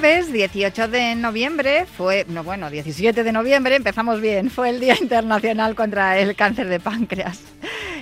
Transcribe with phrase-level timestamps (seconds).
[0.00, 4.96] Jueves 18 de noviembre fue, no bueno, 17 de noviembre, empezamos bien, fue el Día
[5.00, 7.38] Internacional contra el Cáncer de Páncreas.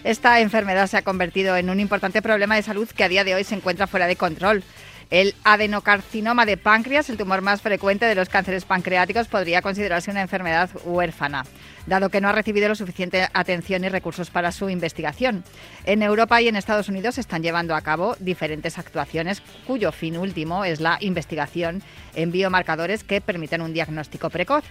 [0.03, 3.35] Esta enfermedad se ha convertido en un importante problema de salud que a día de
[3.35, 4.65] hoy se encuentra fuera de control.
[5.13, 10.23] El adenocarcinoma de páncreas, el tumor más frecuente de los cánceres pancreáticos, podría considerarse una
[10.23, 11.45] enfermedad huérfana,
[11.87, 15.45] dado que no ha recibido lo suficiente atención y recursos para su investigación.
[15.85, 20.17] En Europa y en Estados Unidos se están llevando a cabo diferentes actuaciones cuyo fin
[20.17, 21.83] último es la investigación
[22.15, 24.65] en biomarcadores que permiten un diagnóstico precoz.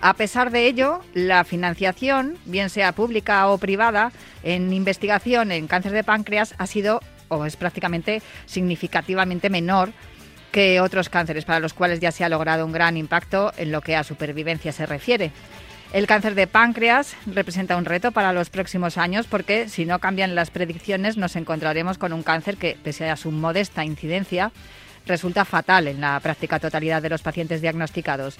[0.00, 4.12] A pesar de ello, la financiación, bien sea pública o privada,
[4.44, 7.00] en investigación en cáncer de páncreas ha sido
[7.36, 9.92] o es prácticamente significativamente menor
[10.52, 13.80] que otros cánceres para los cuales ya se ha logrado un gran impacto en lo
[13.80, 15.32] que a supervivencia se refiere.
[15.92, 20.34] El cáncer de páncreas representa un reto para los próximos años porque si no cambian
[20.34, 24.52] las predicciones nos encontraremos con un cáncer que, pese a su modesta incidencia,
[25.06, 28.38] resulta fatal en la práctica totalidad de los pacientes diagnosticados.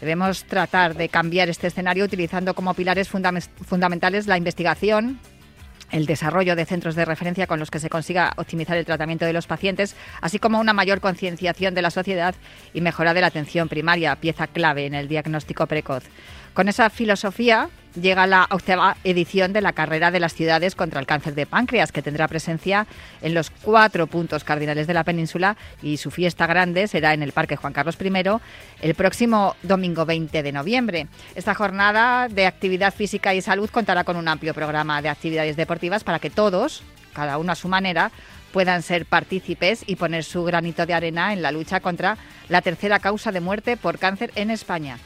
[0.00, 5.18] Debemos tratar de cambiar este escenario utilizando como pilares fundamentales la investigación,
[5.94, 9.32] el desarrollo de centros de referencia con los que se consiga optimizar el tratamiento de
[9.32, 12.34] los pacientes, así como una mayor concienciación de la sociedad
[12.72, 16.02] y mejora de la atención primaria, pieza clave en el diagnóstico precoz.
[16.52, 21.06] Con esa filosofía llega la octava edición de la carrera de las ciudades contra el
[21.06, 22.86] cáncer de páncreas, que tendrá presencia
[23.22, 27.32] en los cuatro puntos cardinales de la península y su fiesta grande será en el
[27.32, 28.12] Parque Juan Carlos I
[28.82, 31.06] el próximo domingo 20 de noviembre.
[31.34, 36.04] Esta jornada de actividad física y salud contará con un amplio programa de actividades deportivas
[36.04, 36.82] para que todos,
[37.12, 38.10] cada uno a su manera,
[38.52, 42.16] puedan ser partícipes y poner su granito de arena en la lucha contra
[42.48, 44.98] la tercera causa de muerte por cáncer en España.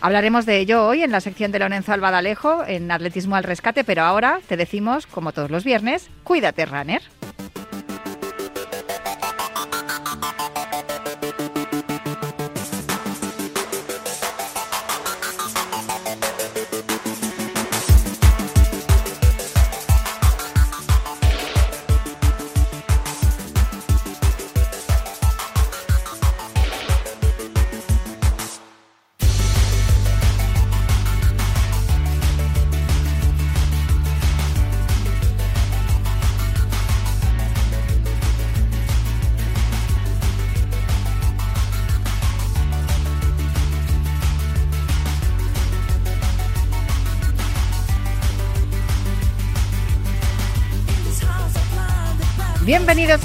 [0.00, 4.02] Hablaremos de ello hoy en la sección de Lorenzo Albadalejo en Atletismo al Rescate, pero
[4.02, 7.02] ahora te decimos, como todos los viernes, cuídate, runner.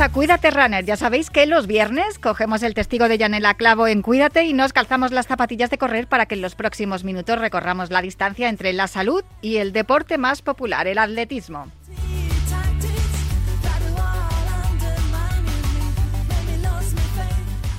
[0.04, 0.84] A Cuídate Runner.
[0.84, 4.74] Ya sabéis que los viernes cogemos el testigo de Yanela Clavo en Cuídate y nos
[4.74, 8.74] calzamos las zapatillas de correr para que en los próximos minutos recorramos la distancia entre
[8.74, 11.72] la salud y el deporte más popular, el atletismo.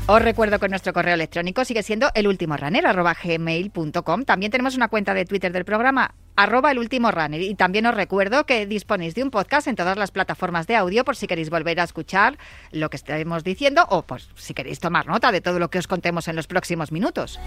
[0.06, 4.24] Os recuerdo que nuestro correo electrónico sigue siendo elultimorunner.gmail.com.
[4.24, 7.41] También tenemos una cuenta de Twitter del programa, arroba el último runner.
[7.41, 11.05] Y también os recuerdo que disponéis de un podcast en todas las plataformas de audio
[11.05, 12.39] por si queréis volver a escuchar
[12.71, 15.87] lo que estemos diciendo o por si queréis tomar nota de todo lo que os
[15.87, 17.39] contemos en los próximos minutos.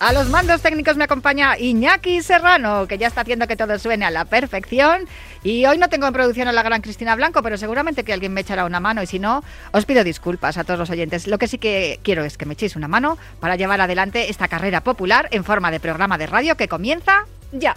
[0.00, 4.04] A los mandos técnicos me acompaña Iñaki Serrano, que ya está haciendo que todo suene
[4.04, 5.08] a la perfección.
[5.42, 8.32] Y hoy no tengo en producción a la gran Cristina Blanco, pero seguramente que alguien
[8.32, 9.02] me echará una mano.
[9.02, 9.42] Y si no,
[9.72, 11.26] os pido disculpas a todos los oyentes.
[11.26, 14.46] Lo que sí que quiero es que me echéis una mano para llevar adelante esta
[14.46, 17.74] carrera popular en forma de programa de radio que comienza ya.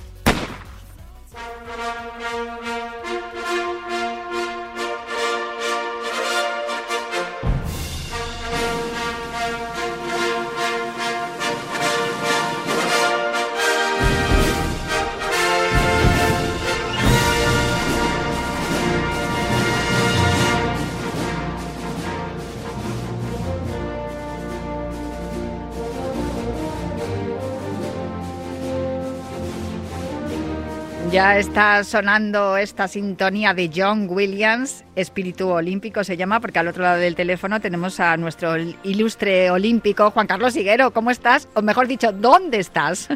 [31.12, 36.84] Ya está sonando esta sintonía de John Williams, Espíritu Olímpico se llama, porque al otro
[36.84, 40.92] lado del teléfono tenemos a nuestro ilustre olímpico, Juan Carlos Higuero.
[40.92, 41.50] ¿Cómo estás?
[41.54, 43.10] O mejor dicho, ¿dónde estás?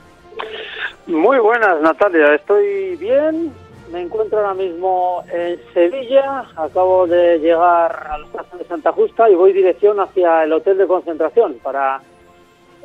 [1.07, 2.35] Muy buenas, Natalia.
[2.35, 3.53] Estoy bien,
[3.91, 9.29] Me encuentro ahora mismo en Sevilla, acabo de llegar a la estación de Santa Justa
[9.29, 12.01] y voy dirección hacia el hotel de concentración para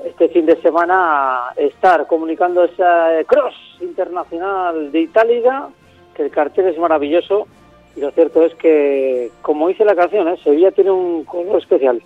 [0.05, 5.69] este fin de semana estar comunicando ese cross internacional de Itálica,
[6.15, 7.47] que el cartel es maravilloso
[7.97, 10.37] y lo cierto es que, como dice la canción, ¿eh?
[10.43, 12.01] Sevilla tiene un color especial.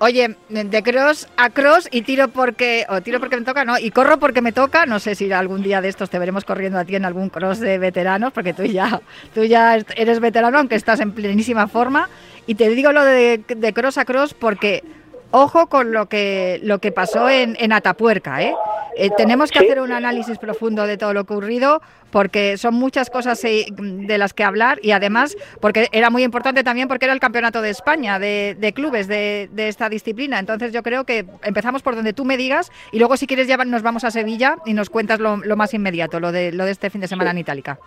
[0.00, 3.90] Oye, de cross a cross y tiro porque, o tiro porque me toca, no, y
[3.90, 4.86] corro porque me toca.
[4.86, 7.58] No sé si algún día de estos te veremos corriendo a ti en algún cross
[7.58, 9.00] de veteranos, porque tú ya,
[9.34, 12.08] tú ya eres veterano, aunque estás en plenísima forma.
[12.46, 14.84] Y te digo lo de, de cross a cross porque
[15.30, 18.42] ojo con lo que, lo que pasó en, en Atapuerca.
[18.42, 18.54] ¿eh?
[18.96, 21.80] eh tenemos que hacer un análisis profundo de todo lo ocurrido
[22.10, 26.64] porque son muchas cosas eh, de las que hablar y además porque era muy importante
[26.64, 30.38] también porque era el campeonato de España de, de clubes de, de, esta disciplina.
[30.38, 33.56] Entonces yo creo que empezamos por donde tú me digas y luego si quieres ya
[33.58, 36.70] nos vamos a Sevilla y nos cuentas lo, lo más inmediato, lo de, lo de
[36.70, 37.78] este fin de semana en Itálica.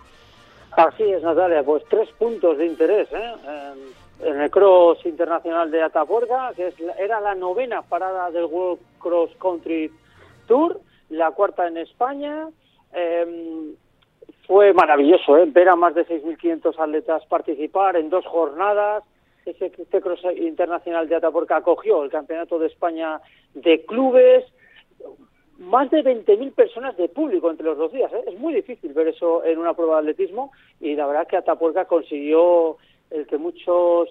[0.76, 3.08] Así es, Natalia, pues tres puntos de interés.
[3.12, 3.34] ¿eh?
[4.22, 9.90] En el Cross Internacional de Atapuerca, que era la novena parada del World Cross Country
[10.46, 10.80] Tour,
[11.10, 12.48] la cuarta en España.
[12.92, 13.74] Em,
[14.46, 15.46] fue maravilloso ¿eh?
[15.46, 19.04] ver a más de 6.500 atletas participar en dos jornadas.
[19.44, 23.20] Este Cross Internacional de Atapuerca acogió el Campeonato de España
[23.54, 24.44] de clubes.
[25.58, 28.12] Más de 20.000 personas de público entre los dos días.
[28.12, 28.24] ¿eh?
[28.26, 31.84] Es muy difícil ver eso en una prueba de atletismo y la verdad que Atapuerca
[31.86, 32.78] consiguió
[33.12, 34.08] el que muchos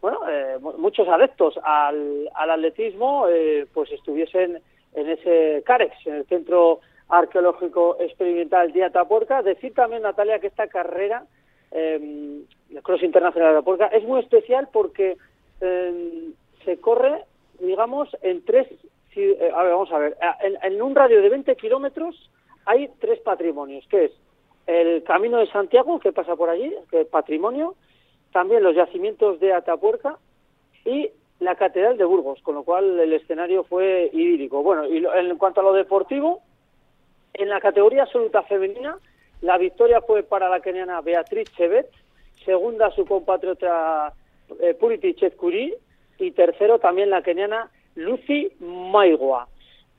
[0.00, 4.62] bueno eh, muchos adeptos al, al atletismo eh, pues estuviesen
[4.94, 9.42] en ese CAREX, en el Centro Arqueológico Experimental de Atapuerca.
[9.42, 11.24] Decir también, Natalia, que esta carrera,
[11.72, 12.42] eh,
[12.82, 15.16] Cross Internacional de Atapuerca, es muy especial porque
[15.60, 16.32] em,
[16.64, 17.24] se corre,
[17.58, 18.68] digamos, en tres...
[19.16, 20.16] Eh, a ver, vamos a ver.
[20.40, 22.30] En, en un radio de 20 kilómetros
[22.64, 24.12] hay tres patrimonios, que es
[24.66, 27.74] el Camino de Santiago, que pasa por allí, que es patrimonio,
[28.32, 30.18] también los yacimientos de Atapuerca
[30.84, 31.10] y
[31.40, 34.62] la Catedral de Burgos, con lo cual el escenario fue idílico.
[34.62, 36.42] Bueno, y en cuanto a lo deportivo,
[37.34, 38.98] en la categoría absoluta femenina,
[39.40, 41.88] la victoria fue para la keniana Beatriz Chevet,
[42.44, 44.12] segunda su compatriota
[44.60, 45.74] eh, Puriti Chetkuri
[46.18, 49.48] y tercero también la keniana Lucy Maigua.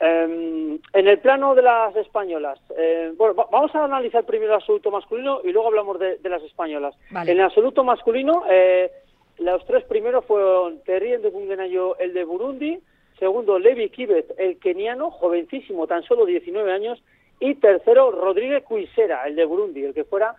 [0.03, 4.89] Em, en el plano de las españolas, eh, bueno, vamos a analizar primero el absoluto
[4.89, 6.95] masculino y luego hablamos de, las españolas.
[7.11, 8.91] En el absoluto masculino, eh,
[9.37, 12.79] los tres primeros fueron Terrien de Bungenayo, el de Burundi,
[13.19, 17.03] segundo Levi Kibet, el keniano, jovencísimo, tan solo 19 años,
[17.39, 20.35] y tercero Rodríguez Cuisera, el de Burundi, el que fuera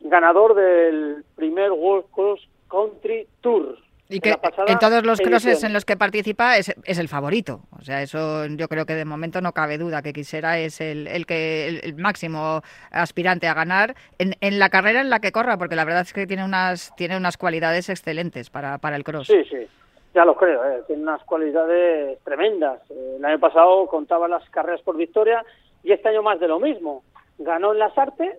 [0.00, 3.76] ganador del primer World Cross Country Tour.
[4.12, 4.36] Y que
[4.66, 7.62] en todos los crosses en los que participa es, es, el favorito.
[7.78, 11.06] O sea, eso yo creo que de momento no cabe duda que Quisera es el,
[11.06, 15.56] el que el, máximo aspirante a ganar en, en, la carrera en la que corra,
[15.56, 19.26] porque la verdad es que tiene unas tiene unas cualidades excelentes para, para el cross.
[19.26, 19.66] Sí, sí.
[20.14, 20.82] Ya lo creo, ¿eh?
[20.86, 22.80] tiene unas cualidades tremendas.
[22.90, 25.42] Eh, el año pasado contaba las carreras por victoria
[25.82, 27.02] y este año más de lo mismo.
[27.38, 28.36] Ganó en las artes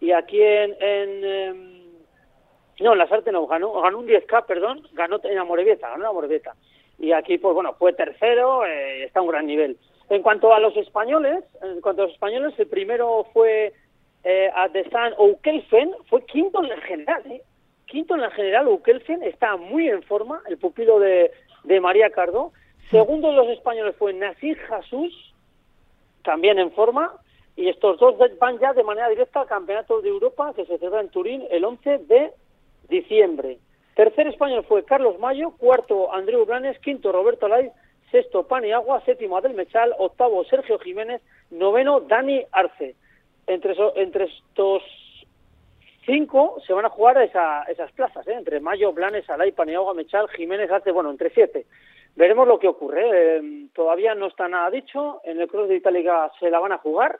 [0.00, 1.77] y aquí en, en em,
[2.80, 6.10] no, en la Sarte no, ganó, ganó un 10K, perdón, ganó en Amorebieta, ganó en
[6.10, 6.54] Amorebieta.
[6.98, 9.76] Y aquí, pues bueno, fue tercero, eh, está a un gran nivel.
[10.10, 13.72] En cuanto a los españoles, en cuanto a los españoles, el primero fue
[14.24, 17.42] eh, Adesan Oukelfen, fue quinto en la general, ¿eh?
[17.86, 21.32] Quinto en la general, Oukelfen está muy en forma, el pupilo de,
[21.64, 22.52] de María Cardo.
[22.90, 25.34] Segundo de los españoles fue Nasir Jesús,
[26.22, 27.14] también en forma.
[27.56, 31.00] Y estos dos van ya de manera directa al Campeonato de Europa que se celebra
[31.00, 32.32] en Turín el 11 de
[32.88, 33.58] diciembre.
[33.94, 37.72] Tercer español fue Carlos Mayo, cuarto Andreu Blanes, quinto Roberto Laiz,
[38.10, 42.94] sexto Pani Agua, séptimo Adel Mechal, octavo Sergio Jiménez, noveno Dani Arce.
[43.46, 44.82] Entre, entre estos
[46.04, 48.34] cinco se van a jugar esa, esas plazas, ¿eh?
[48.34, 51.66] entre Mayo, Blanes, Alay, Paniagua, Mechal, Jiménez, Arce, bueno, entre siete.
[52.14, 53.36] Veremos lo que ocurre.
[53.36, 53.68] ¿eh?
[53.74, 55.20] todavía no está nada dicho.
[55.24, 57.18] En el Cross de Itálica se la van a jugar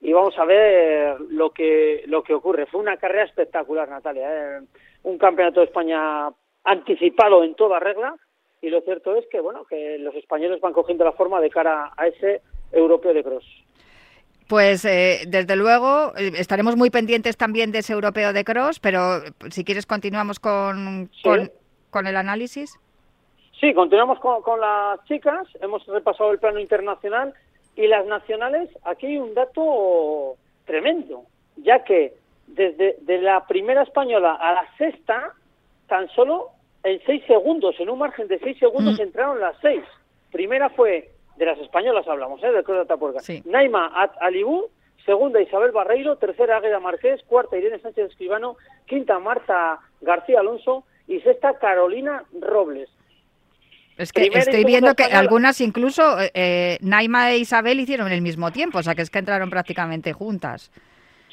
[0.00, 2.66] y vamos a ver lo que lo que ocurre.
[2.66, 4.28] Fue una carrera espectacular, Natalia.
[4.28, 4.60] ¿eh?
[5.06, 6.28] Un campeonato de España
[6.64, 8.16] anticipado en toda regla
[8.60, 11.92] y lo cierto es que bueno que los españoles van cogiendo la forma de cara
[11.96, 13.44] a ese europeo de cross.
[14.48, 19.20] Pues eh, desde luego eh, estaremos muy pendientes también de ese europeo de cross, pero
[19.50, 22.76] si quieres continuamos con, con, el análisis.
[23.60, 25.46] Sí, continuamos con, con las chicas.
[25.60, 27.32] Hemos repasado el plano internacional
[27.76, 28.70] y las nacionales.
[28.84, 31.22] Aquí hay un dato tremendo,
[31.56, 32.14] ya que
[32.46, 35.32] desde de la primera española a la sexta,
[35.88, 36.50] tan solo
[36.82, 39.02] en seis segundos, en un margen de seis segundos mm.
[39.02, 39.82] entraron las seis.
[40.30, 42.52] Primera fue, de las españolas hablamos, ¿eh?
[42.52, 43.20] del Cruz de Atapuerca.
[43.44, 44.66] Naima At Alibú,
[45.04, 51.20] segunda Isabel Barreiro, tercera Águeda Marqués, cuarta Irene Sánchez Escribano, quinta Marta García Alonso y
[51.20, 52.88] sexta Carolina Robles.
[53.96, 58.78] Es que estoy viendo que algunas incluso eh, Naima e Isabel hicieron el mismo tiempo,
[58.78, 60.70] o sea que es que entraron prácticamente juntas.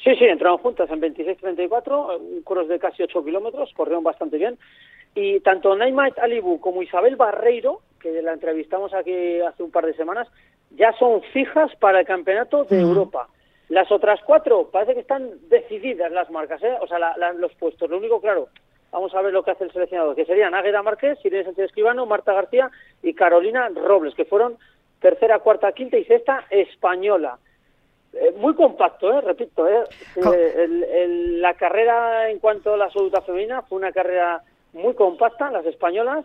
[0.04, 4.58] Sí, sí, entraron juntas en 26-34, un cross de casi 8 kilómetros, corrieron bastante bien.
[5.14, 9.94] Y tanto Naima Alibu como Isabel Barreiro, que la entrevistamos aquí hace un par de
[9.94, 10.28] semanas,
[10.72, 13.28] ya son fijas para el campeonato de Europa.
[13.70, 16.76] Las otras cuatro parece que están decididas las marcas, ¿eh?
[16.82, 16.98] o sea,
[17.38, 17.88] los puestos.
[17.88, 18.48] Lo único, claro,
[18.92, 22.04] vamos a ver lo que hace el seleccionador, que serían Águeda Márquez, Irene Sánchez Escribano,
[22.04, 22.70] Marta García
[23.02, 24.58] y Carolina Robles, que fueron
[25.00, 27.38] tercera, cuarta, quinta y sexta española.
[28.20, 29.20] Eh, muy compacto, ¿eh?
[29.20, 29.82] repito, ¿eh?
[30.16, 31.06] eh
[31.40, 34.42] la carrera en cuanto a la absoluta femenina fue una carrera
[34.72, 36.24] muy compacta, las españolas,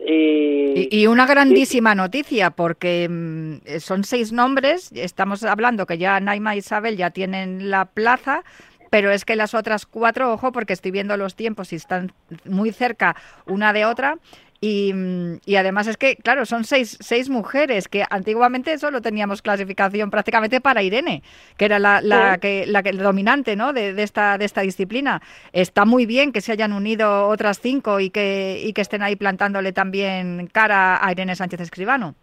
[0.00, 6.58] y, una grandísima noticia, porque mm, son seis nombres, estamos hablando que ya Naima e
[6.58, 8.42] Isabel ya tienen la plaza,
[8.90, 12.12] pero es que las otras cuatro, ojo, porque estoy viendo los tiempos y están
[12.46, 14.16] muy cerca una de otra,
[14.60, 20.60] y, además es que, claro, son seis, seis mujeres, que antiguamente solo teníamos clasificación prácticamente
[20.60, 21.22] para Irene,
[21.56, 23.72] que era la, la, que, la que dominante ¿no?
[23.72, 25.20] de, de, esta, de esta disciplina.
[25.52, 29.16] Está muy bien que se hayan unido otras cinco y que, y que estén ahí
[29.16, 32.14] plantándole también cara a Irene Sánchez Escribano.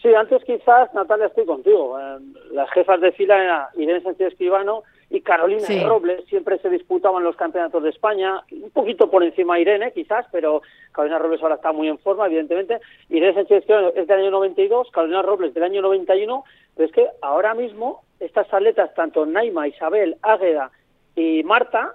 [0.00, 1.98] Sí, antes quizás, Natalia, estoy contigo.
[1.98, 2.18] Eh,
[2.52, 6.24] las jefas de fila eran Irene Sánchez Escribano y Carolina Robles.
[6.24, 11.18] Siempre se disputaban los campeonatos de España, un poquito por encima Irene, quizás, pero Carolina
[11.18, 12.80] Robles ahora está muy en forma, evidentemente.
[13.10, 13.64] Irene Sánchez
[13.94, 18.52] es del año 92, Carolina Robles del año 91, pero es que ahora mismo estas
[18.52, 20.70] atletas, tanto Naima, Isabel, Águeda
[21.14, 21.94] y Marta,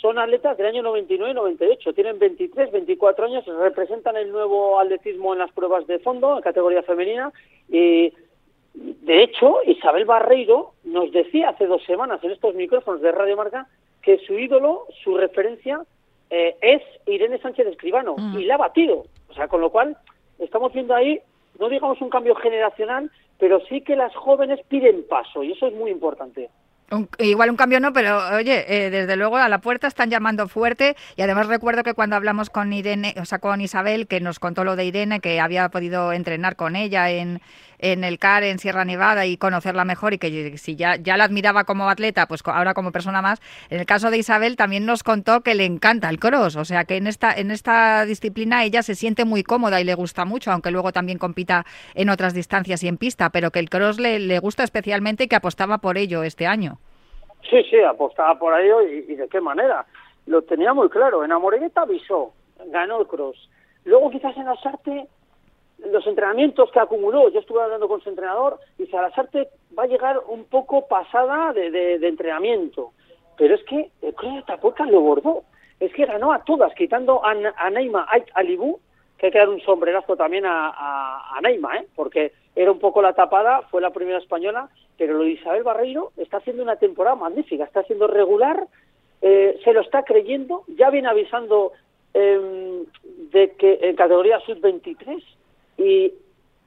[0.00, 5.32] son atletas del año 99 y 98, tienen 23, 24 años, representan el nuevo atletismo
[5.32, 7.32] en las pruebas de fondo, en categoría femenina,
[7.68, 8.12] y
[8.74, 13.66] de hecho, Isabel Barreiro nos decía hace dos semanas en estos micrófonos de Radio Marca
[14.00, 15.80] que su ídolo, su referencia,
[16.30, 18.38] eh, es Irene Sánchez Escribano, mm.
[18.38, 19.04] y la ha batido.
[19.28, 19.96] O sea, con lo cual,
[20.38, 21.20] estamos viendo ahí,
[21.58, 25.74] no digamos un cambio generacional, pero sí que las jóvenes piden paso, y eso es
[25.74, 26.48] muy importante
[27.18, 30.96] igual un cambio no, pero oye, eh, desde luego a la puerta están llamando fuerte
[31.16, 34.64] y además recuerdo que cuando hablamos con Irene, o sea, con Isabel, que nos contó
[34.64, 37.40] lo de Irene, que había podido entrenar con ella en,
[37.82, 41.24] en el CAR en Sierra Nevada y conocerla mejor y que si ya, ya la
[41.24, 43.40] admiraba como atleta, pues ahora como persona más.
[43.68, 46.84] En el caso de Isabel también nos contó que le encanta el cross, o sea
[46.84, 50.50] que en esta, en esta disciplina ella se siente muy cómoda y le gusta mucho,
[50.50, 54.18] aunque luego también compita en otras distancias y en pista, pero que el cross le,
[54.18, 56.78] le gusta especialmente y que apostaba por ello este año.
[57.50, 59.84] Sí, sí, apostaba por ello y, de qué manera.
[60.26, 61.24] Lo tenía muy claro.
[61.24, 62.32] En Amoregueta avisó,
[62.66, 63.50] ganó el cross.
[63.84, 65.06] Luego quizás en Asarte,
[65.90, 70.20] los entrenamientos que acumuló, yo estuve hablando con su entrenador, y Salasarte va a llegar
[70.28, 72.92] un poco pasada de, de, entrenamiento.
[73.36, 75.44] Pero es que el de Tapuerca lo bordó.
[75.80, 78.78] Es que ganó a todas, quitando a, a Neima Alibú,
[79.18, 81.86] que hay que dar un sombrerazo también a, a, Neima, ¿eh?
[81.96, 86.12] porque era un poco la tapada, fue la primera española, pero lo de Isabel Barreiro
[86.16, 88.66] está haciendo una temporada magnífica, está haciendo regular,
[89.22, 91.72] eh, se lo está creyendo, ya viene avisando
[92.14, 92.84] em,
[93.30, 95.22] de que en categoría sub-23
[95.82, 96.14] y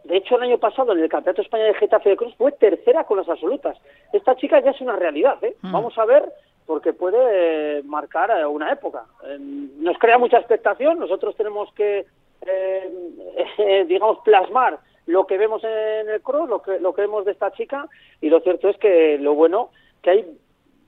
[0.03, 2.51] de hecho el año pasado en el Campeonato de España de Getafe de Cruz fue
[2.51, 3.77] tercera con las absolutas.
[4.13, 5.55] Esta chica ya es una realidad, ¿eh?
[5.61, 5.71] Mm.
[5.71, 6.31] Vamos a ver
[6.65, 9.05] porque puede marcar eh, una época.
[9.27, 12.05] Em, nos crea mucha expectación, nosotros tenemos que,
[12.41, 17.31] em, digamos, plasmar lo que vemos en el cross, lo que, lo que vemos de
[17.31, 17.87] esta chica,
[18.21, 19.69] y lo cierto es que lo bueno,
[20.01, 20.37] que hay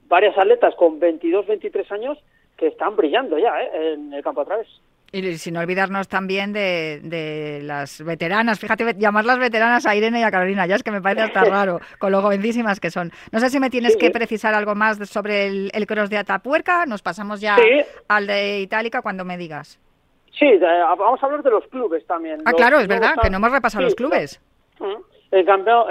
[0.08, 2.18] varias atletas con 22, 23 años
[2.58, 3.94] que están brillando ya ¿eh?
[3.94, 4.68] en el campo a través.
[5.12, 10.32] Y sin olvidarnos también de, de, las veteranas, fíjate, llamarlas veteranas a Irene y a
[10.32, 13.12] Carolina, ya es que me parece hasta raro, con lo jovencísimas que son.
[13.32, 16.86] No sé si me tienes que precisar algo más sobre el, el cross de Atapuerca,
[16.86, 17.56] nos pasamos ya
[18.10, 19.80] al de Itálica cuando me digas.
[20.38, 22.42] Sí, vamos a hablar de los clubes también.
[22.46, 24.40] Ah, claro, es verdad, que no hemos repasado los clubes.
[25.32, 25.88] El campeón,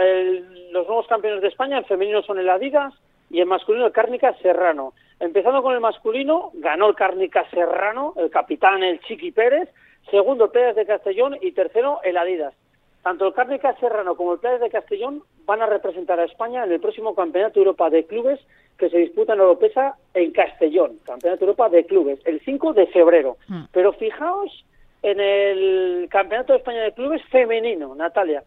[0.73, 2.94] los nuevos campeones de España en femenino son el Adidas
[3.30, 4.92] y en masculino el Cárnica Serrano.
[5.18, 9.68] Empezando con el masculino, ganó el Cárnica Serrano, el capitán el Chiqui Pérez,
[10.11, 12.54] segundo Pérez de Castellón y tercero el Adidas.
[13.02, 16.73] Tanto el Cárnica Serrano como el Pérez de Castellón van a representar a España en
[16.73, 18.40] el próximo Campeonato de Europa de Clubes
[18.78, 22.87] que se disputa en Europesa en Castellón, Campeonato de Europa de Clubes, el 5 de
[22.88, 23.37] febrero.
[23.49, 23.64] Hmm.
[23.73, 24.64] Pero fijaos
[25.02, 28.42] en el Campeonato de España de Clubes femenino, Natalia.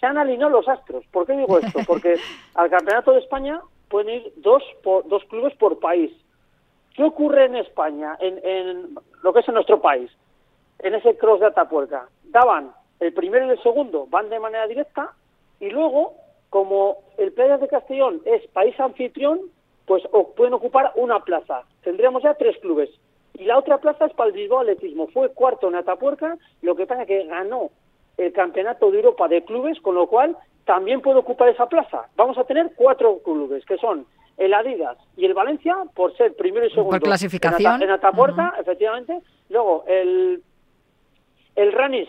[0.00, 1.04] Se han alineado los astros.
[1.12, 1.80] ¿Por qué digo esto?
[1.86, 2.16] Porque
[2.54, 6.10] al Campeonato de España pueden ir dos, dos clubes por país.
[6.94, 10.10] ¿Qué ocurre en España, en, en lo que es en nuestro país,
[10.78, 12.08] en ese cross de Atapuerca?
[12.24, 15.12] Daban el primero y el segundo, van de manera directa,
[15.58, 16.14] y luego
[16.48, 19.40] como el Playas de Castellón es país anfitrión,
[19.86, 20.02] pues
[20.36, 21.64] pueden ocupar una plaza.
[21.82, 22.90] Tendríamos ya tres clubes.
[23.34, 25.06] Y la otra plaza es para el Bilbao Atletismo.
[25.08, 27.70] Fue cuarto en Atapuerca, lo que pasa que ganó
[28.16, 30.36] el Campeonato de Europa de Clubes, con lo cual
[30.70, 32.06] también puede ocupar esa plaza.
[32.14, 36.64] Vamos a tener cuatro clubes, que son el Adidas y el Valencia, por ser primero
[36.64, 36.90] y segundo.
[36.90, 37.82] Por clasificación.
[37.82, 39.18] En, Atapuerca, efectivamente.
[39.48, 40.40] Luego, el,
[41.56, 42.06] el Running,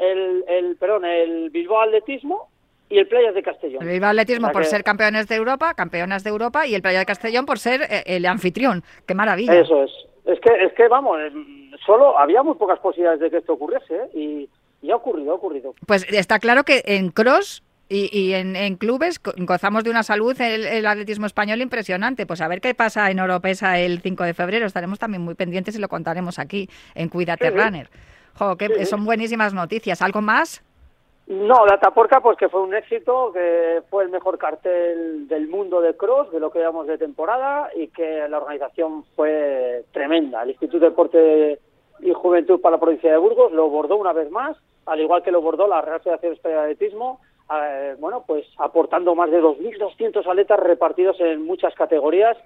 [0.00, 2.48] el, el, perdón, el Bilbao Atletismo
[2.88, 3.80] y el Playas de Castellón.
[3.84, 7.06] El Bilbao Atletismo por ser campeones de Europa, campeonas de Europa, y el Playa de
[7.06, 8.82] Castellón por ser eh, el anfitrión.
[9.06, 9.54] ¡Qué maravilla!
[9.54, 9.92] Eso es.
[10.24, 11.16] Es que, es que vamos,
[11.86, 14.10] solo había muy pocas posibilidades de que esto ocurriese, ¿eh?
[14.14, 14.48] y,
[14.82, 15.74] y ha ocurrido, ha ocurrido.
[15.86, 21.26] Pues está claro que en cross y, en, clubes gozamos de una salud el, atletismo
[21.26, 22.24] español impresionante.
[22.24, 24.66] Pues a ver qué pasa en Oropesa el 5 de febrero.
[24.66, 27.88] Estaremos también muy pendientes y lo contaremos aquí en Cuídate Runner.
[28.38, 30.02] Jo, que son buenísimas noticias.
[30.02, 30.62] ¿Algo más?
[31.30, 35.80] No, la Taporca pues que fue un éxito, que fue el mejor cartel del mundo
[35.80, 40.42] de cross, de lo que llevamos de temporada y que la organización fue tremenda.
[40.42, 41.60] El Instituto de Deporte
[42.00, 44.56] y Juventud para la provincia de Burgos lo bordó una vez más,
[44.86, 47.20] al igual que lo bordó la Real Federación Española de Atletismo
[47.52, 52.36] eh, bueno, pues aportando más de 2.200 atletas repartidos en muchas categorías.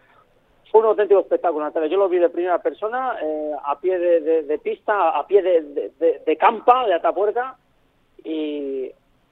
[0.71, 1.89] Fue un auténtico espectáculo, Natalia.
[1.89, 6.37] Yo lo vi de primera persona, eh, a pie de, pista, a pie de, de
[6.37, 7.57] campa, de Atapuerca,
[8.25, 8.91] y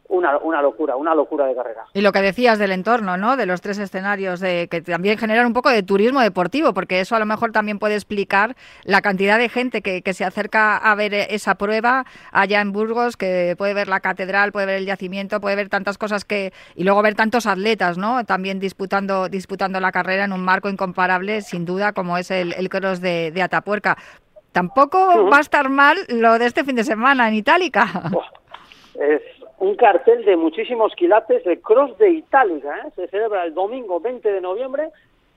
[0.08, 1.84] una, una locura, una locura de carrera.
[1.94, 3.36] Y lo que decías del entorno, ¿no?
[3.36, 7.16] De los tres escenarios, de que también generan un poco de turismo deportivo, porque eso
[7.16, 8.54] a lo mejor también puede explicar
[8.84, 13.16] la cantidad de gente que, que se acerca a ver esa prueba allá en Burgos,
[13.16, 16.84] que puede ver la catedral, puede ver el yacimiento, puede ver tantas cosas que y
[16.84, 18.24] luego ver tantos atletas, ¿no?
[18.24, 22.68] También disputando disputando la carrera en un marco incomparable, sin duda, como es el, el
[22.68, 23.96] cross de, de Atapuerca.
[24.52, 28.10] Tampoco va a estar mal lo de este fin de semana en Itálica.
[28.94, 29.22] Es
[29.62, 32.78] un cartel de muchísimos quilates de Cross de Itálica.
[32.78, 32.90] ¿eh?
[32.96, 34.88] Se celebra el domingo 20 de noviembre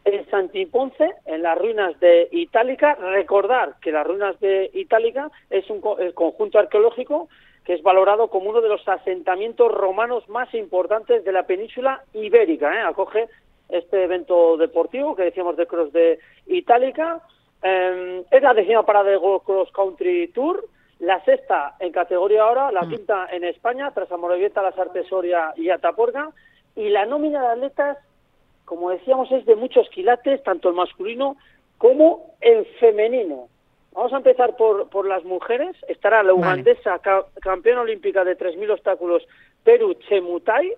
[0.04, 2.96] en Santiponce, en las ruinas de Itálica.
[2.96, 7.30] Recordar que las ruinas de Itálica es un el conjunto arqueológico
[7.66, 12.74] que es valorado como uno de los asentamientos romanos más importantes de la península ibérica.
[12.74, 12.82] ¿eh?
[12.82, 13.28] Acoge
[13.70, 17.22] este evento deportivo que decíamos de Cross de Itálica.
[17.62, 20.66] Eh, es la décima parada de Cross Country Tour
[21.00, 22.90] la sexta en categoría ahora, la mm.
[22.90, 26.30] quinta en España, tras Amorebieta, Las Artes Soria y Ataporga,
[26.76, 27.98] y la nómina de atletas,
[28.66, 31.38] como decíamos, es de muchos quilates, tanto el masculino
[31.78, 33.50] como el femenino.
[33.94, 35.76] Vamos a empezar por, por las mujeres.
[35.88, 37.00] Estará la ugandesa,
[37.42, 39.26] campeona olímpica de 3.000 obstáculos,
[39.64, 40.74] Peru Chemutai.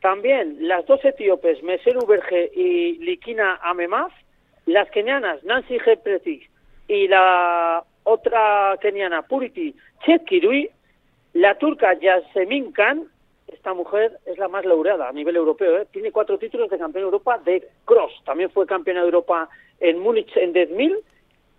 [0.00, 4.12] También las dos etíopes, Meseru Berge y Likina Amemaz.
[4.64, 6.42] Las kenianas, Nancy Gepreti
[6.88, 10.70] y la otra keniana, Puriti Chetkirui,
[11.34, 13.08] la turca Yasemin Khan,
[13.48, 15.86] esta mujer es la más laureada a nivel europeo, ¿eh?
[15.90, 19.48] tiene cuatro títulos de campeona de Europa de cross, también fue campeona de Europa
[19.80, 20.98] en Múnich en 10.000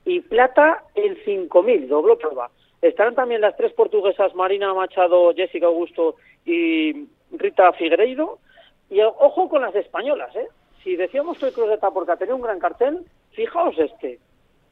[0.05, 2.49] y plata en 5.000, dobló prueba.
[2.81, 8.39] Estarán también las tres portuguesas Marina Machado, Jessica Augusto y Rita Figueiredo.
[8.89, 10.47] Y ojo con las españolas, ¿eh?
[10.83, 12.99] Si decíamos que el Cross de Taporca tenía un gran cartel,
[13.31, 14.19] fijaos este.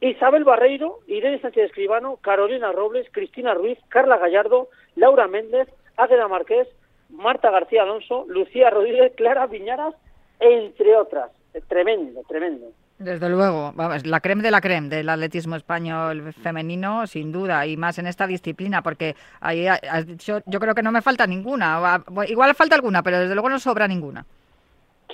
[0.01, 6.67] Isabel Barreiro, Irene Sánchez Escribano, Carolina Robles, Cristina Ruiz, Carla Gallardo, Laura Méndez, Águeda Marqués,
[7.09, 9.95] Marta García Alonso, Lucía Rodríguez, Clara Viñaras,
[10.39, 11.31] entre otras.
[11.67, 12.67] Tremendo, tremendo.
[12.97, 17.75] Desde luego, vamos, la creme de la creme del atletismo español femenino, sin duda, y
[17.75, 22.03] más en esta disciplina, porque ahí has dicho, yo creo que no me falta ninguna,
[22.27, 24.25] igual falta alguna, pero desde luego no sobra ninguna.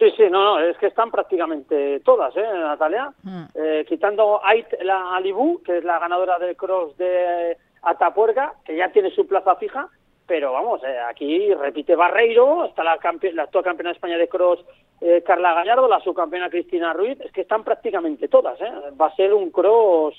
[0.01, 3.13] Sí, sí, no, no, es que están prácticamente todas, ¿eh, Natalia?
[3.21, 3.43] Mm.
[3.53, 4.51] Eh, quitando a
[4.83, 9.57] la Alibú, que es la ganadora del cross de Atapuerca, que ya tiene su plaza
[9.57, 9.89] fija,
[10.25, 12.97] pero vamos, eh, aquí repite Barreiro, está la,
[13.33, 14.65] la actual campeona de España de cross
[15.01, 18.71] eh, Carla Gallardo, la subcampeona Cristina Ruiz, es que están prácticamente todas, ¿eh?
[18.99, 20.15] Va a ser un cross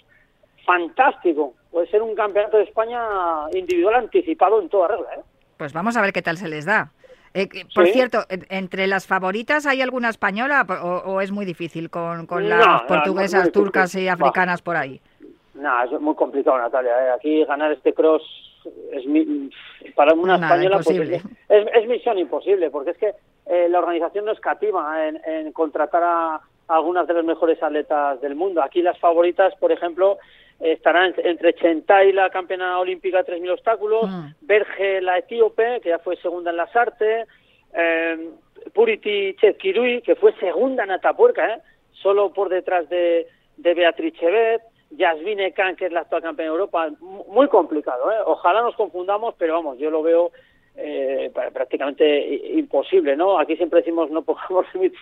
[0.65, 3.01] fantástico, puede ser un campeonato de España
[3.53, 5.23] individual anticipado en toda regla, ¿eh?
[5.57, 6.93] Pues vamos a ver qué tal se les da.
[7.35, 12.83] Eh, por cierto, ¿entre las favoritas hay alguna española o, es muy difícil con, las
[12.83, 15.01] portuguesas, turcas y africanas por ahí?
[15.55, 16.93] No, es muy complicado, Natalia.
[17.07, 17.11] ¿eh?
[17.11, 18.23] Aquí ganar este cross
[18.93, 19.05] es
[19.95, 23.15] para una española pues, es, misión imposible, porque es que
[23.47, 28.35] eh, la organización no escatima en, en contratar a algunas de las mejores atletas del
[28.35, 28.63] mundo.
[28.63, 30.19] Aquí las favoritas, por ejemplo,
[30.61, 34.27] estarán entre Chentai, la campeona olímpica de 3.000 obstáculos, mm.
[34.43, 37.27] Berge, la etíope, que ya fue segunda en las artes,
[37.75, 38.31] eh,
[38.73, 41.61] Puriti Chetkirui, que fue segunda en Atapuerca, ¿eh?
[41.93, 46.57] solo por detrás de, de Beatriz Chevet, Yasmine Khan, que es la actual campeona de
[46.57, 48.17] Europa, muy complicado, ¿eh?
[48.27, 50.33] ojalá nos confundamos, pero vamos, yo lo veo
[50.75, 53.39] eh, prácticamente imposible, ¿no?
[53.39, 54.99] Aquí siempre decimos no pongamos límites.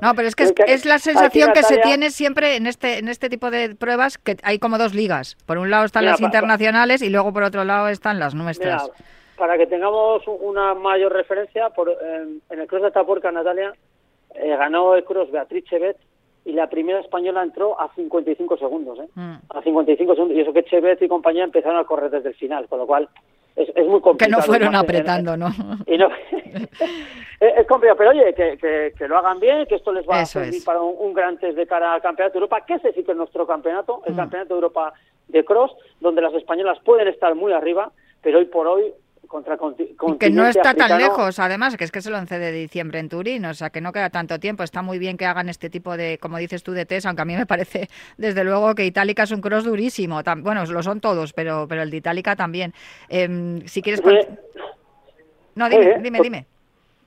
[0.00, 3.28] No, pero es que es, la sensación que se tiene siempre en este en este
[3.28, 5.36] tipo de pruebas que hay como dos ligas.
[5.46, 8.90] Por un lado están las internacionales y luego por otro lado están las nuestras.
[9.36, 13.74] para que tengamos una mayor referencia, por, en el Cross de Tapuerca, Natalia,
[14.34, 15.96] eh, ganó el Cross Beatriz Chevet
[16.46, 19.08] y la primera española entró a 55 segundos, ¿eh?
[19.14, 19.34] Mm.
[19.50, 20.38] A 55 segundos.
[20.38, 23.08] Y eso que Chevet y compañía empezaron a correr desde el final, con lo cual
[23.56, 24.16] es, muy complicado.
[24.16, 25.48] Que no fueron apretando, ¿no?
[25.86, 26.06] Y no
[27.40, 30.62] es, complicado, pero oye, que, que, lo hagan bien, que esto les va a servir
[30.64, 33.18] para un, gran test de cara al Campeonato de Europa, que ese sí que es
[33.18, 34.16] nuestro campeonato, el mm.
[34.16, 34.92] Campeonato de Europa
[35.26, 37.90] de Cross, donde las españolas pueden estar muy arriba,
[38.22, 38.94] pero hoy por hoy
[39.26, 39.56] contra
[40.18, 43.08] que no está tan lejos además que es que es el 11 de diciembre en
[43.08, 44.62] Turín o sea que no queda tanto tiempo.
[44.62, 47.24] Está muy bien que hagan este tipo de como dices tú de test aunque a
[47.24, 50.20] mí me parece desde luego que Itálica es un cross durísimo.
[50.38, 52.72] Bueno lo son todos pero pero el de Itálica también.
[53.08, 54.02] Em, si quieres
[55.54, 56.46] no dime dime dime.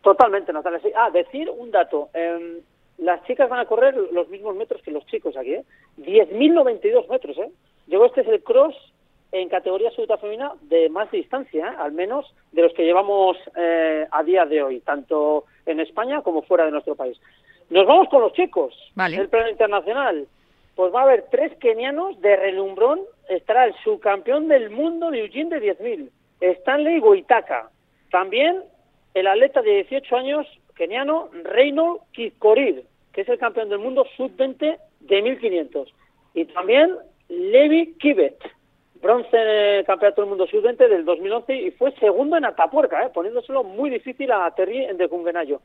[0.01, 2.09] Totalmente Natalia ah decir un dato.
[2.13, 2.59] Em,
[2.97, 5.65] las chicas van a correr los mismos metros que los chicos aquí ¿eh?
[5.97, 7.51] 10.092 metros ¿eh?
[7.87, 8.75] Llegó este es el cross
[9.31, 11.75] en categoría absoluta femenina de más distancia, ¿eh?
[11.77, 16.41] al menos de los que llevamos eh, a día de hoy, tanto en España como
[16.41, 17.19] fuera de nuestro país.
[17.69, 18.73] Nos vamos con los chicos.
[18.95, 19.17] Vale.
[19.17, 20.27] El plano internacional.
[20.75, 23.01] Pues va a haber tres kenianos de relumbrón.
[23.27, 27.69] Estará el subcampeón del mundo de Eugene de 10.000, Stanley Goitaka.
[28.11, 28.63] También
[29.13, 34.77] el atleta de 18 años keniano Reino Kikorir, que es el campeón del mundo sub-20
[35.01, 35.91] de 1.500.
[36.33, 36.95] Y también
[37.27, 38.39] Levi Kibet,
[39.01, 43.09] bronce en el Campeonato del Mundo Sub-20 del 2011 y fue segundo en Atapuerca, ¿eh?
[43.13, 45.61] poniéndoselo muy difícil a Terry en Decungenayo.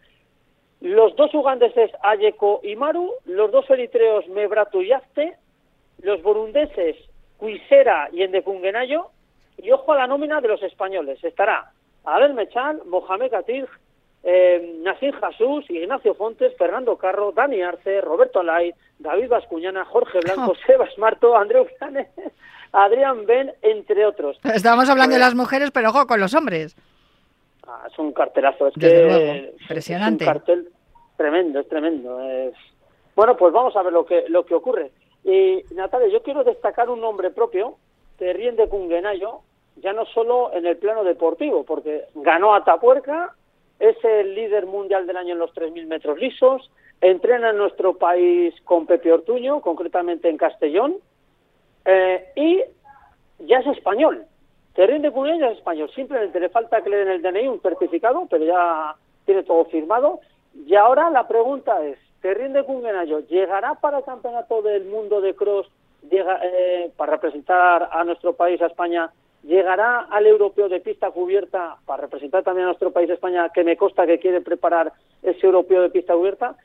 [0.80, 5.36] Los dos ugandeses Ayeko y Maru, los dos eritreos Mebratu y Azte,
[6.02, 6.96] los burundeses
[7.38, 9.10] Cuisera y Endecungenayo,
[9.58, 11.22] y ojo a la nómina de los españoles.
[11.22, 11.72] Estará
[12.04, 13.68] Abel Mechan, Mohamed Katir,
[14.22, 15.12] eh, Nassim
[15.68, 21.66] Ignacio Fontes, Fernando Carro, Dani Arce, Roberto Alay, David Vascuñana, Jorge Blanco, Sebas Marto, Andreu
[21.78, 22.08] Planes,
[22.74, 24.38] Adrián Ben, entre otros.
[24.42, 26.76] Estábamos hablando de pues las mujeres, pero ojo, con los hombres.
[27.66, 30.24] Ah, es un cartelazo, es que impresionante.
[30.24, 30.68] Es un cartel
[31.16, 32.18] tremendo, es tremendo.
[33.14, 34.90] Bueno, pues vamos a ver lo que lo que ocurre.
[35.22, 37.76] Y Natalia, yo quiero destacar un nombre propio,
[38.18, 39.40] Terrien de Cunguenayo,
[39.76, 43.34] ya no solo en el plano deportivo, porque ganó a Tapuerca,
[43.78, 48.52] es el líder mundial del año en los 3.000 metros lisos, entrena en nuestro país
[48.64, 50.96] con Pepe Ortuño, concretamente en Castellón,
[51.84, 52.62] eh, y
[53.46, 54.26] ya es español.
[54.74, 55.90] Terrín de Cunha ya es español.
[55.94, 60.20] Simplemente le falta que le den el DNI, un certificado, pero ya tiene todo firmado.
[60.66, 65.34] Y ahora la pregunta es, Terrín de Cungenayo llegará para el Campeonato del Mundo de
[65.34, 65.68] Cross
[66.10, 69.10] llega, eh, para representar a nuestro país, a España,
[69.42, 73.76] llegará al europeo de pista cubierta para representar también a nuestro país, España, que me
[73.76, 74.92] consta que quiere preparar
[75.22, 76.56] ese europeo de pista cubierta.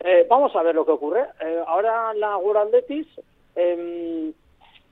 [0.00, 1.26] Eh, vamos a ver lo que ocurre.
[1.66, 3.20] ahora la World Athletics
[3.56, 4.32] em,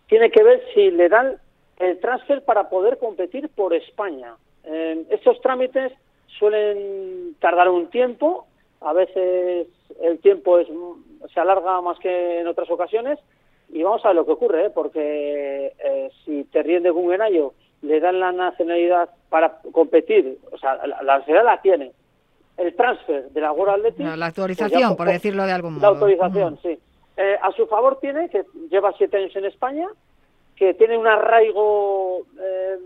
[0.09, 1.39] tiene que ver si le dan
[1.79, 4.35] el transfer para poder competir por España.
[4.65, 5.93] Eh, estos trámites
[6.39, 8.47] suelen tardar un tiempo,
[8.81, 9.69] a veces
[10.01, 10.69] el tiempo es,
[11.33, 13.19] se alarga más que en otras ocasiones,
[13.69, 14.71] y vamos a ver lo que ocurre, ¿eh?
[14.71, 21.03] porque eh, si Terrien de Guggenayo le dan la nacionalidad para competir, o sea, la,
[21.03, 21.93] nacionalidad la tiene,
[22.57, 24.01] el transfer de la World Athletic...
[24.01, 25.83] La, pues actualización, por decirlo de algún modo.
[25.83, 26.79] La autorización, sí.
[27.17, 29.89] Eh, a su favor tiene que lleva siete años en España,
[30.55, 32.77] que tiene un arraigo eh,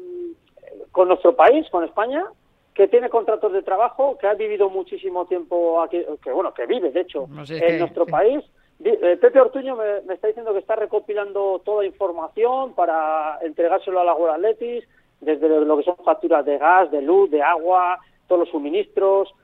[0.93, 2.25] con nuestro país, con España,
[2.73, 6.93] que tiene contratos de trabajo, que ha vivido muchísimo tiempo aquí, que bueno, que vive
[6.93, 8.45] de hecho en nuestro país.
[8.83, 14.15] Eh, Pepe Ortuño me, está diciendo que está recopilando toda información para entregárselo a la
[14.15, 14.89] World Athletics,
[15.21, 19.35] desde lo que son facturas de gas, de luz, de agua, todos los suministros,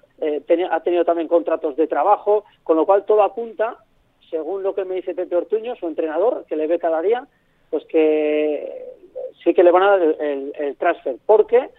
[0.71, 3.77] ha tenido también contratos de trabajo, con lo cual todo apunta
[4.31, 7.27] según lo que me dice Pepe Ortuño, su entrenador, que le ve cada día,
[7.71, 8.85] pues que
[9.43, 11.71] sí que le van a dar el, transfer, porque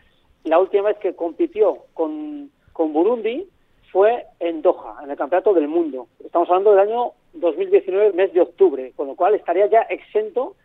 [0.43, 3.47] la última vez que compitió con, con Burundi
[3.91, 6.07] fue en Doha, en el Campeonato del Mundo.
[6.23, 10.55] Estamos hablando del año 2019, mes de octubre, con lo cual estaría ya exento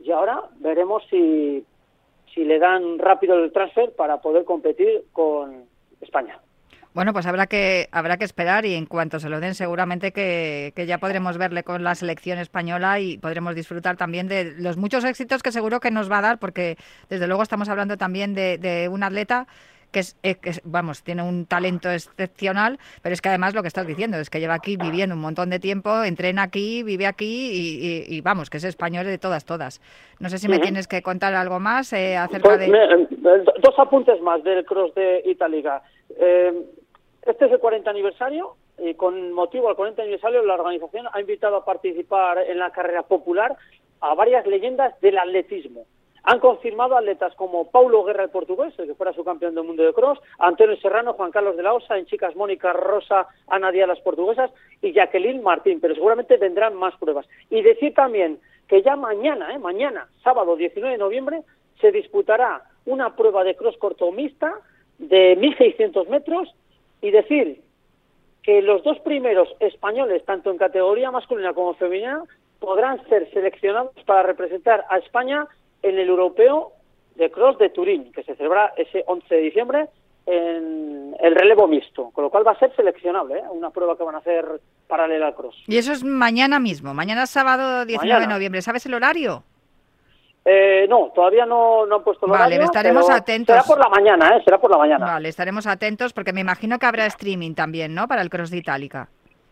[0.00, 1.64] y ahora veremos si,
[2.34, 5.64] si le dan rápido el transfer para poder competir con
[6.00, 6.40] España.
[6.94, 10.72] Bueno, pues habrá que habrá que esperar y en cuanto se lo den seguramente que,
[10.86, 15.42] ya podremos verle con la selección española y podremos disfrutar también de los muchos éxitos
[15.42, 16.76] que seguro que nos va a dar porque
[17.08, 19.46] desde luego estamos hablando también de, de un atleta
[20.22, 23.86] eh, que es, vamos, tiene un talento excepcional, pero es que además lo que estás
[23.86, 28.20] diciendo es que lleva aquí viviendo un montón de tiempo, entrena aquí, vive aquí y,
[28.20, 29.80] vamos, que es español de todas, todas.
[30.20, 32.66] No sé si me tienes que contar algo más eh, acerca pues de...
[33.62, 35.82] dos apuntes más del Cross de Itálica.
[36.20, 36.52] Eh,
[37.22, 41.56] este es el 40 aniversario y con motivo del 40 aniversario la organización ha invitado
[41.56, 43.56] a participar en la carrera popular
[44.00, 45.84] a varias leyendas del atletismo.
[46.24, 49.82] Han confirmado atletas como Paulo Guerra, el portugués, el que fuera su campeón del mundo
[49.82, 53.88] de cross, Antonio Serrano, Juan Carlos de la Osa, en chicas Mónica Rosa, Ana Díaz,
[53.88, 54.50] las portuguesas,
[54.82, 57.26] y Jacqueline Martín, pero seguramente vendrán más pruebas.
[57.48, 59.58] Y decir también que ya mañana, ¿eh?
[59.58, 61.42] mañana, sábado 19 de noviembre,
[61.80, 64.54] se disputará una prueba de cross corto mixta
[64.98, 66.54] de 1.600 metros
[67.00, 67.62] y decir
[68.42, 72.22] que los dos primeros españoles, tanto en categoría masculina como femenina,
[72.60, 75.46] podrán ser seleccionados para representar a España
[75.82, 76.72] en el europeo
[77.16, 79.88] de cross de Turín, que se celebra ese 11 de diciembre
[80.26, 83.42] en el relevo mixto, con lo cual va a ser seleccionable, ¿eh?
[83.50, 85.56] una prueba que van a hacer paralela al cross.
[85.66, 88.62] Y eso es mañana mismo, mañana sábado 19 de noviembre.
[88.62, 89.42] ¿Sabes el horario?
[90.50, 93.54] Eh, no, todavía no, no han puesto el Vale, estaremos atentos.
[93.54, 94.42] Será por la mañana, ¿eh?
[94.42, 95.04] Será por la mañana.
[95.04, 98.08] Vale, estaremos atentos porque me imagino que habrá streaming también, ¿no?
[98.08, 99.10] Para el Cross de Itálica.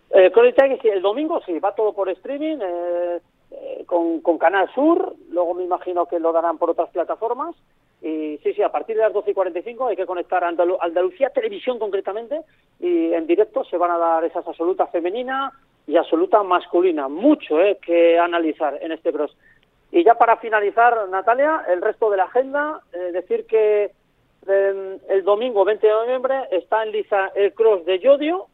[0.09, 4.23] Eh, Cross de Itálica, sí, el domingo sí, va todo por streaming, eh, eh, con,
[4.23, 7.55] con Canal Sur, luego me imagino que lo darán por otras plataformas.
[8.01, 11.31] Y sí, sí, a partir de las 12 y 45 hay que conectar a Andalucía
[11.31, 12.41] Televisión concretamente
[12.81, 15.53] y en directo se van a dar esas absolutas femenina
[15.87, 17.09] y absoluta masculina.
[17.09, 19.37] Mucho eh, que analizar en este cross.
[19.97, 23.93] Y ya para finalizar, Natalia, el resto de la agenda, eh, decir que
[24.47, 28.45] em, el domingo 20 de noviembre está en liza el cross de Yodio,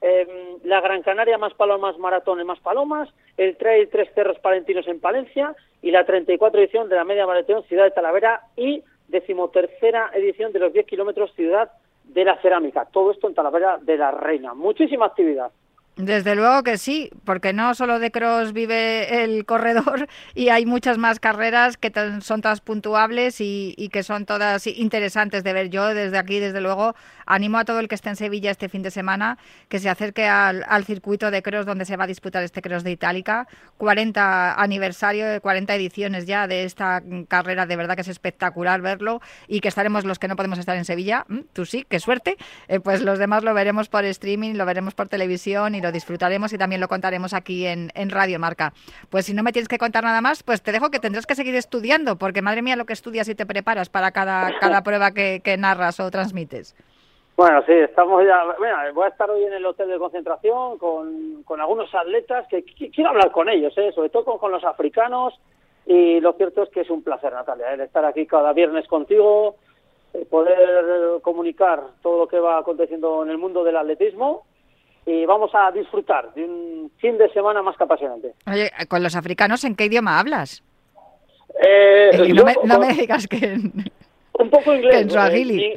[0.00, 4.88] em, la Gran Canaria más Palomas Maratón en Más Palomas, el Trail Tres Cerros Palentinos
[4.88, 10.10] en Palencia y la 34 edición de la Media Maratón Ciudad de Talavera y decimotercera
[10.14, 11.70] edición de los 10 kilómetros Ciudad
[12.04, 12.88] de la Cerámica.
[12.90, 14.54] Todo esto en Talavera de la Reina.
[14.54, 15.52] Muchísima actividad.
[15.98, 20.96] Desde luego que sí, porque no solo de cross vive el corredor y hay muchas
[20.96, 25.70] más carreras que son todas puntuables y, que son todas interesantes de ver.
[25.70, 26.94] Yo desde aquí, desde luego,
[27.26, 30.28] animo a todo el que esté en Sevilla este fin de semana que se acerque
[30.28, 33.48] al, circuito de cross donde se va a disputar este cross de Itálica.
[33.78, 39.58] 40 aniversario, 40 ediciones ya de esta carrera, de verdad que es espectacular verlo y
[39.58, 42.36] que estaremos los que no podemos estar en Sevilla, tú sí, qué suerte,
[42.68, 46.58] eh, pues los demás lo veremos por streaming, lo veremos por televisión y disfrutaremos y
[46.58, 48.72] también lo contaremos aquí en, Radio Marca.
[49.10, 51.34] Pues si no me tienes que contar nada más, pues te dejo que tendrás que
[51.34, 55.12] seguir estudiando, porque madre mía lo que estudias y te preparas para cada, cada prueba
[55.12, 56.74] que, narras o transmites.
[57.36, 58.42] Bueno, sí, estamos ya.
[58.92, 63.10] voy a estar hoy en el hotel de concentración con, con algunos atletas que quiero
[63.10, 63.92] hablar con ellos, ¿eh?
[63.92, 65.38] sobre todo con, los africanos.
[65.86, 69.56] Y lo cierto es que es un placer, Natalia, el estar aquí cada viernes contigo,
[70.28, 74.44] poder comunicar todo lo que va aconteciendo en el mundo del atletismo
[75.08, 78.34] y vamos a disfrutar de un fin de semana más que apasionante.
[78.46, 80.62] Oye, con los africanos, ¿en qué idioma hablas?
[81.66, 82.10] Eh,
[82.64, 83.56] no, me, digas que...
[84.34, 85.06] Un poco inglés.
[85.32, 85.74] mi,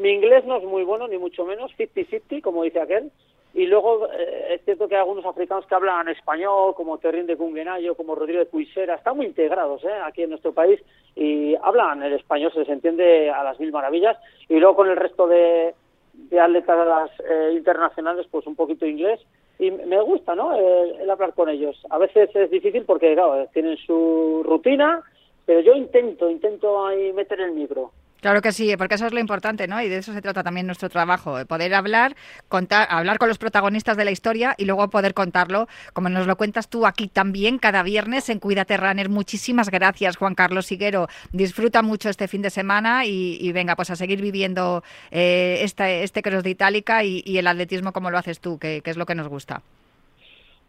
[0.00, 3.12] mi, inglés no es muy bueno, ni mucho menos, 50-50, como dice aquel.
[3.54, 7.36] Y luego eh, es cierto que hay algunos africanos que hablan español, como Terrín de
[7.36, 10.00] Cunguenayo, como Rodrigo de Cuisera, están muy integrados ¿eh?
[10.04, 10.80] aquí en nuestro país
[11.14, 14.18] y hablan el español, se les entiende a las mil maravillas.
[14.48, 15.74] Y luego con el resto de,
[16.14, 19.20] de atletas eh, internacionales, pues un poquito inglés.
[19.58, 20.54] Y me gusta, ¿no?
[20.54, 21.80] El, hablar con ellos.
[21.90, 25.02] A veces es difícil porque, claro, tienen su rutina,
[25.46, 27.92] pero yo intento, intento ahí meter el micro.
[28.24, 29.82] Claro que sí, porque eso es lo importante, ¿no?
[29.82, 32.14] Y de eso se trata también nuestro trabajo, poder hablar,
[32.48, 36.34] contar, hablar con los protagonistas de la historia y luego poder contarlo, como nos lo
[36.36, 39.10] cuentas tú aquí también cada viernes en Cuídate Runner.
[39.10, 41.08] Muchísimas gracias, Juan Carlos Siguero.
[41.32, 46.22] Disfruta mucho este fin de semana y, venga, pues a seguir viviendo eh, este, este
[46.22, 49.28] cross de Itálica y, el atletismo como lo haces tú, que, es lo que nos
[49.28, 49.60] gusta.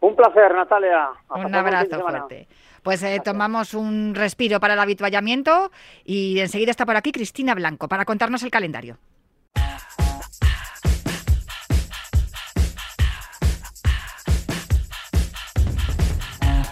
[0.01, 1.07] Un placer, Natalia.
[1.29, 2.47] un abrazo fuerte.
[2.85, 5.71] Pues eh, tomamos un respiro para el habituallamiento
[6.03, 8.99] y enseguida está por aquí Cristina Blanco para contarnos el calendario.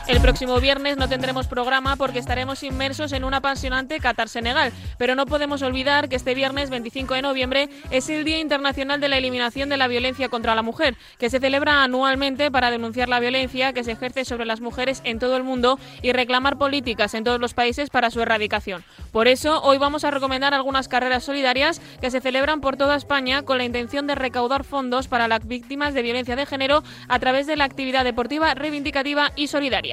[0.05, 5.25] El próximo viernes no tendremos programa porque estaremos inmersos en un apasionante Qatar-Senegal, pero no
[5.25, 9.69] podemos olvidar que este viernes 25 de noviembre es el Día Internacional de la Eliminación
[9.69, 13.85] de la Violencia contra la Mujer, que se celebra anualmente para denunciar la violencia que
[13.85, 17.53] se ejerce sobre las mujeres en todo el mundo y reclamar políticas en todos los
[17.53, 18.83] países para su erradicación.
[19.13, 23.43] Por eso, hoy vamos a recomendar algunas carreras solidarias que se celebran por toda España
[23.43, 27.47] con la intención de recaudar fondos para las víctimas de violencia de género a través
[27.47, 29.92] de la actividad deportiva reivindicativa y solidaria.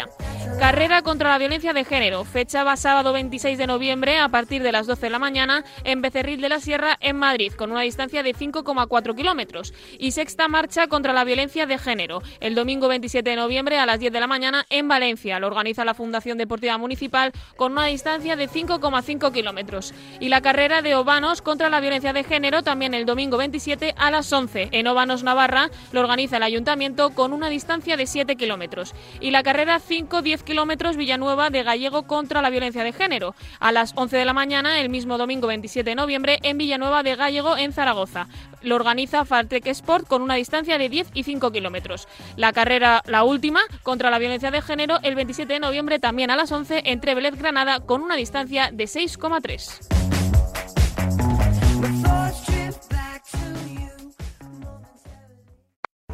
[0.58, 2.24] Carrera contra la violencia de género.
[2.24, 6.02] Fecha va sábado 26 de noviembre a partir de las 12 de la mañana en
[6.02, 9.72] Becerril de la Sierra, en Madrid, con una distancia de 5,4 kilómetros.
[9.98, 12.22] Y sexta marcha contra la violencia de género.
[12.40, 15.40] El domingo 27 de noviembre a las 10 de la mañana en Valencia.
[15.40, 19.94] Lo organiza la Fundación Deportiva Municipal con una distancia de 5,5 kilómetros.
[20.20, 24.10] Y la carrera de Obanos contra la violencia de género también el domingo 27 a
[24.10, 25.70] las 11 en Obanos, Navarra.
[25.92, 28.94] Lo organiza el Ayuntamiento con una distancia de 7 kilómetros.
[29.20, 33.34] Y la carrera 5-10 kilómetros Villanueva de Gallego contra la violencia de género.
[33.58, 37.16] A las 11 de la mañana, el mismo domingo 27 de noviembre, en Villanueva de
[37.16, 38.28] Gallego, en Zaragoza.
[38.62, 42.06] Lo organiza Fartrek Sport con una distancia de 10 y 5 kilómetros.
[42.36, 46.36] La carrera, la última, contra la violencia de género, el 27 de noviembre, también a
[46.36, 49.88] las 11, entre Vélez Granada, con una distancia de 6,3.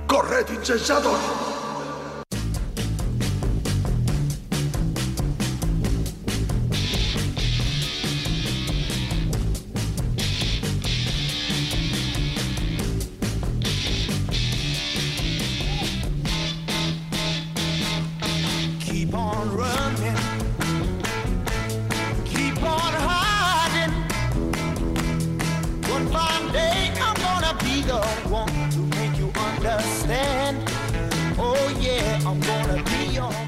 [0.07, 1.56] Corred, insensatos!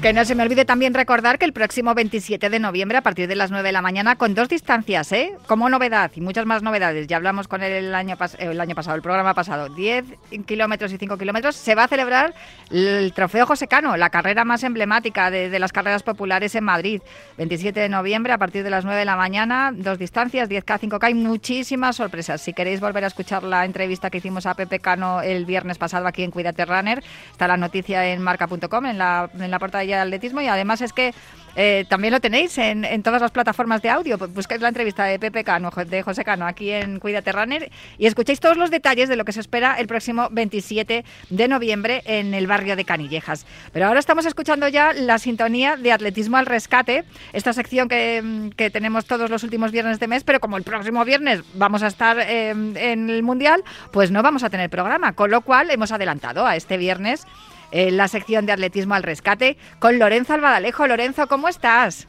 [0.01, 3.27] Que no se me olvide también recordar que el próximo 27 de noviembre, a partir
[3.27, 5.33] de las 9 de la mañana, con dos distancias, ¿eh?
[5.45, 8.95] Como novedad y muchas más novedades, ya hablamos con él el año, el año pasado,
[8.95, 10.05] el programa pasado, 10
[10.45, 12.33] kilómetros y 5 kilómetros, se va a celebrar
[12.71, 17.01] el Trofeo José Cano, la carrera más emblemática de, las carreras populares en Madrid.
[17.37, 21.03] 27 de noviembre, a partir de las 9 de la mañana, dos distancias, 10K, 5K,
[21.07, 22.39] hay muchísimas sorpresas.
[22.39, 26.07] Si queréis volver a escuchar la entrevista que hicimos a Pepe Cano el viernes pasado
[26.07, 29.88] aquí en Cuídate Runner, está la noticia en marca.com, en la, en la portada de
[29.93, 31.13] atletismo y además es que
[31.55, 34.17] eh, también lo tenéis en, todas las plataformas de audio.
[34.17, 38.39] Buscáis la entrevista de Pepe Cano, de José Cano, aquí en Cuídate Runner y escuchéis
[38.39, 42.47] todos los detalles de lo que se espera el próximo 27 de noviembre en el
[42.47, 43.45] barrio de Canillejas.
[43.73, 48.69] Pero ahora estamos escuchando ya la sintonía de Atletismo al Rescate, esta sección que, que
[48.69, 52.19] tenemos todos los últimos viernes de mes, pero como el próximo viernes vamos a estar
[52.19, 56.45] eh, en el Mundial, pues no vamos a tener programa, con lo cual hemos adelantado
[56.45, 57.25] a este viernes
[57.71, 60.87] en la sección de atletismo al rescate con Lorenzo Albadalejo.
[60.87, 62.07] Lorenzo, ¿cómo estás?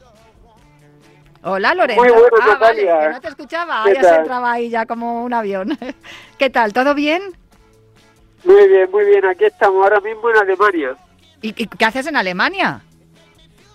[1.43, 2.03] Hola Lorenzo.
[2.03, 5.33] Muy bueno, ah, vale, que no te escuchaba, ya se entraba ahí ya como un
[5.33, 5.77] avión.
[6.37, 6.71] ¿Qué tal?
[6.71, 7.21] ¿Todo bien?
[8.43, 9.25] Muy bien, muy bien.
[9.25, 10.95] Aquí estamos ahora mismo en Alemania.
[11.41, 12.81] ¿Y, qué haces en Alemania?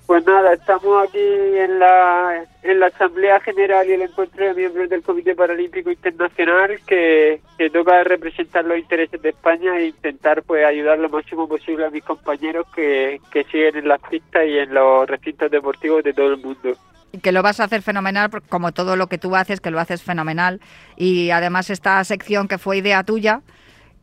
[0.07, 4.89] Pues nada, estamos aquí en la, en la Asamblea General y el encuentro de miembros
[4.89, 10.65] del Comité Paralímpico Internacional que, que toca representar los intereses de España e intentar pues
[10.65, 14.73] ayudar lo máximo posible a mis compañeros que, que siguen en las pistas y en
[14.73, 16.77] los recintos deportivos de todo el mundo
[17.23, 20.03] que lo vas a hacer fenomenal, como todo lo que tú haces, que lo haces
[20.03, 20.61] fenomenal.
[20.97, 23.41] Y además esta sección que fue idea tuya,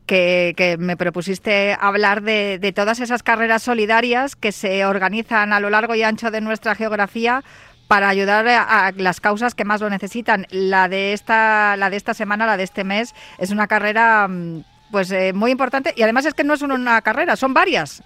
[0.05, 5.95] que, me propusiste hablar de, todas esas carreras solidarias que se organizan a lo largo
[5.95, 7.43] y ancho de nuestra geografía
[7.87, 10.45] para ayudar a, las causas que más lo necesitan.
[10.49, 14.63] La de esta, la de esta semana, la de este mes, es una carrera mm,
[14.91, 18.03] pues eh, muy importante y además es que no es una carrera, son varias.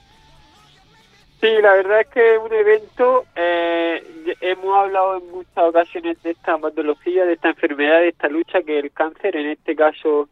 [1.40, 4.04] Sí, la verdad es que es un evento, eh,
[4.42, 8.80] hemos hablado en muchas ocasiones de esta patología, de esta enfermedad, de esta lucha que
[8.80, 10.30] el cáncer, en este caso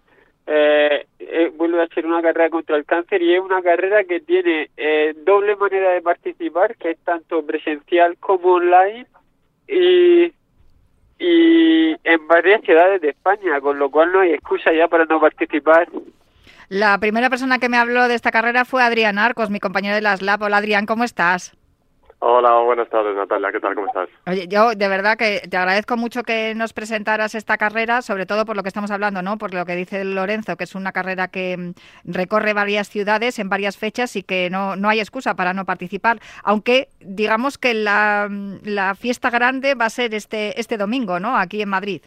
[0.48, 4.70] eh, eh, a ser una carrera contra el cáncer y es una carrera que tiene
[4.78, 9.08] eh, doble manera de participar, que es tanto presencial como online
[9.68, 10.34] y,
[11.20, 15.20] y en varias ciudades de España, con lo cual no hay excusa ya para no
[15.20, 15.88] participar.
[16.70, 20.02] La primera persona que me habló de esta carrera fue Adrián Arcos, mi compañero de
[20.02, 20.42] las LAP.
[20.42, 21.56] Hola Adrián, ¿cómo estás?
[22.28, 23.76] Hola, buenas tardes Natalia, ¿qué tal?
[23.76, 24.10] ¿Cómo estás?
[24.26, 28.46] Oye, yo de verdad que te agradezco mucho que nos presentaras esta carrera, sobre todo
[28.46, 29.38] por lo que estamos hablando, ¿no?
[29.38, 31.74] Por lo que dice Lorenzo, que es una carrera que mm,
[32.12, 36.18] recorre varias ciudades en varias fechas y que no, no hay excusa para no participar,
[36.44, 41.38] aunque digamos que la, mm, la fiesta grande va a ser este, este domingo, ¿no?
[41.38, 42.02] Aquí en Madrid.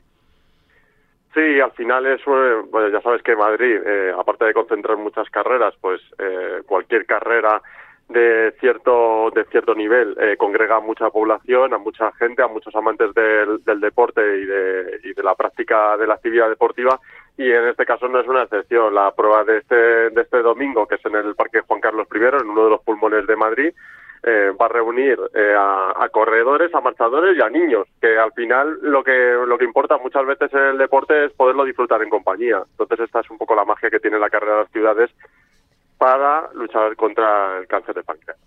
[1.32, 5.74] Sí, al final es, bueno, ya sabes que Madrid, eh, aparte de concentrar muchas carreras,
[5.80, 7.62] pues eh, cualquier carrera
[8.08, 12.74] de cierto de cierto nivel eh, congrega a mucha población, a mucha gente, a muchos
[12.74, 16.98] amantes del, del deporte y de, y de la práctica de la actividad deportiva
[17.38, 18.94] y en este caso no es una excepción.
[18.94, 22.18] La prueba de este de este domingo, que es en el Parque Juan Carlos I,
[22.18, 23.72] en uno de los pulmones de Madrid,
[24.24, 28.32] eh, va a reunir eh, a, a, corredores, a marchadores y a niños, que al
[28.32, 32.10] final lo que lo que importa muchas veces en el deporte es poderlo disfrutar en
[32.10, 32.62] compañía.
[32.72, 35.10] Entonces esta es un poco la magia que tiene la carrera de las ciudades
[35.98, 38.38] para luchar contra el cáncer de páncreas.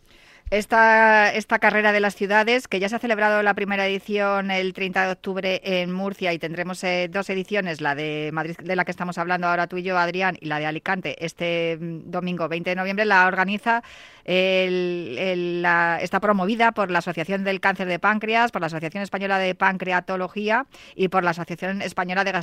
[0.52, 1.32] Esta,
[1.62, 5.12] carrera de las ciudades, que ya se ha celebrado la primera edición el 30 de
[5.14, 9.18] octubre en Murcia y tendremos eh, dos ediciones, la de Madrid, de la que estamos
[9.18, 12.76] hablando ahora tú y yo, Adrián, y la de Alicante, este mm, domingo 20 de
[12.76, 13.82] noviembre, la organiza,
[14.26, 20.68] está promovida por la Asociación del Cáncer de Páncreas, por la Asociación Española de Pancreatología
[20.96, 22.34] y por la Asociación Española de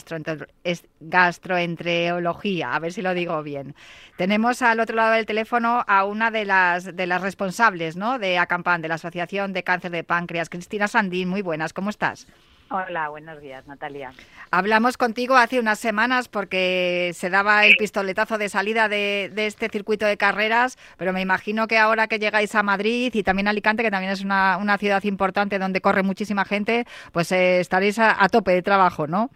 [1.01, 3.75] Gastroenterología, a ver si lo digo bien.
[4.17, 8.19] Tenemos al otro lado del teléfono a una de las, de las responsables ¿no?
[8.19, 10.49] de ACAMPAN, de la Asociación de Cáncer de Páncreas.
[10.49, 12.27] Cristina Sandín, muy buenas, ¿cómo estás?
[12.71, 14.13] Hola, buenos días, Natalia.
[14.51, 20.05] Hablamos contigo hace unas semanas porque se daba el pistoletazo de salida de, este circuito
[20.05, 23.83] de carreras, pero me imagino que ahora que llegáis a Madrid y también a Alicante,
[23.83, 28.53] que también es una, ciudad importante donde corre muchísima gente, pues eh, estaréis a tope
[28.53, 29.31] de trabajo, ¿no?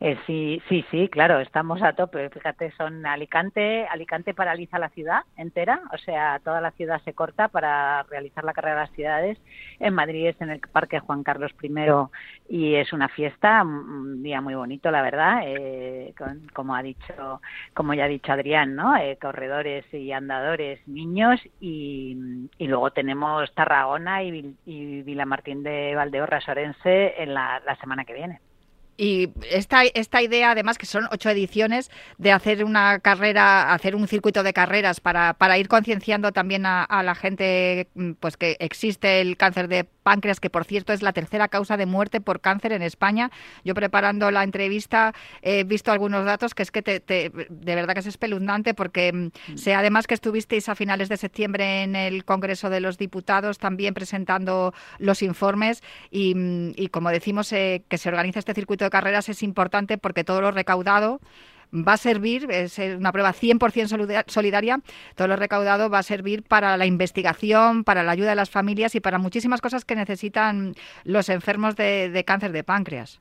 [0.00, 2.30] Eh, sí, sí, sí, claro, estamos a tope.
[2.30, 7.48] Fíjate, son Alicante, Alicante paraliza la ciudad entera, o sea, toda la ciudad se corta
[7.48, 9.38] para realizar la carrera de las ciudades.
[9.80, 11.70] En Madrid es en el Parque Juan Carlos I
[12.48, 16.14] y es una fiesta, un día muy bonito, la verdad, eh,
[16.54, 17.40] como ha dicho,
[17.74, 18.96] como ya ha dicho Adrián, ¿no?
[18.96, 27.20] Eh, corredores y andadores, niños y, luego tenemos Tarragona y, y Vilamartín de Valdeorras Orense
[27.20, 28.40] en la semana que viene.
[29.00, 31.88] Y esta, esta idea, además, que son ocho ediciones,
[32.18, 36.82] de hacer una carrera, hacer un circuito de carreras para, para ir concienciando también a,
[36.82, 41.02] a, la gente mm, pues que existe el cáncer de páncreas, que por cierto es
[41.02, 43.30] la tercera causa de muerte por cáncer en España.
[43.62, 48.00] Yo preparando la entrevista he visto algunos datos que es que te, de verdad que
[48.00, 49.58] es espeluznante porque mm, mm.
[49.58, 53.92] sé además que estuvisteis a finales de septiembre en el Congreso de los Diputados también
[53.92, 56.34] presentando los informes y,
[56.74, 60.52] y como decimos eh, que se organiza este circuito carreras es importante porque todo lo
[60.52, 61.20] recaudado
[61.72, 64.80] va a servir, es una prueba 100% solidaria,
[65.14, 68.94] todo lo recaudado va a servir para la investigación, para la ayuda de las familias
[68.94, 73.20] y para muchísimas cosas que necesitan los enfermos de cáncer de páncreas.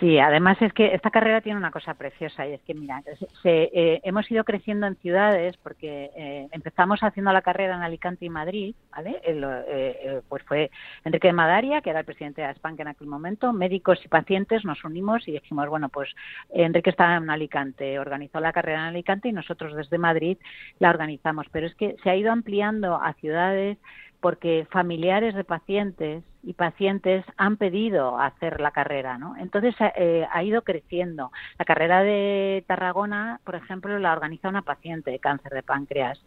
[0.00, 3.02] Sí, además es que esta carrera tiene una cosa preciosa y es que, mira,
[3.42, 8.24] se, eh, hemos ido creciendo en ciudades porque eh, empezamos haciendo la carrera en Alicante
[8.24, 9.20] y Madrid, ¿vale?
[9.24, 10.70] Eh, pues fue
[11.04, 14.64] Enrique de Madaria, que era el presidente de España en aquel momento, médicos y pacientes
[14.64, 16.10] nos unimos y dijimos, bueno, pues
[16.50, 20.38] Enrique estaba en Alicante, organizó la carrera en Alicante y nosotros desde Madrid
[20.80, 23.78] la organizamos, pero es que se ha ido ampliando a ciudades
[24.20, 29.36] porque familiares de pacientes y pacientes han pedido hacer la carrera, ¿no?
[29.36, 31.32] Entonces eh, ha ido creciendo.
[31.58, 36.22] La carrera de Tarragona, por ejemplo, la organiza una paciente de cáncer de páncreas.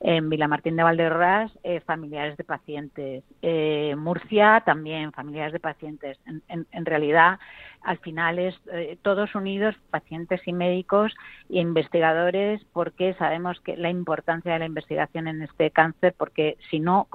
[0.00, 3.24] En Vilamartín de Valderras, eh, familiares de pacientes.
[3.40, 6.18] Eh, Murcia, también familiares de pacientes.
[6.48, 7.38] en realidad,
[7.84, 11.12] al final es eh, todos unidos, pacientes y médicos
[11.50, 16.78] e investigadores, porque sabemos que la importancia de la investigación en este cáncer, porque si
[16.78, 17.08] no,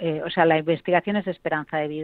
[0.00, 2.03] eh, o sea, la investigación es esperanza de vida,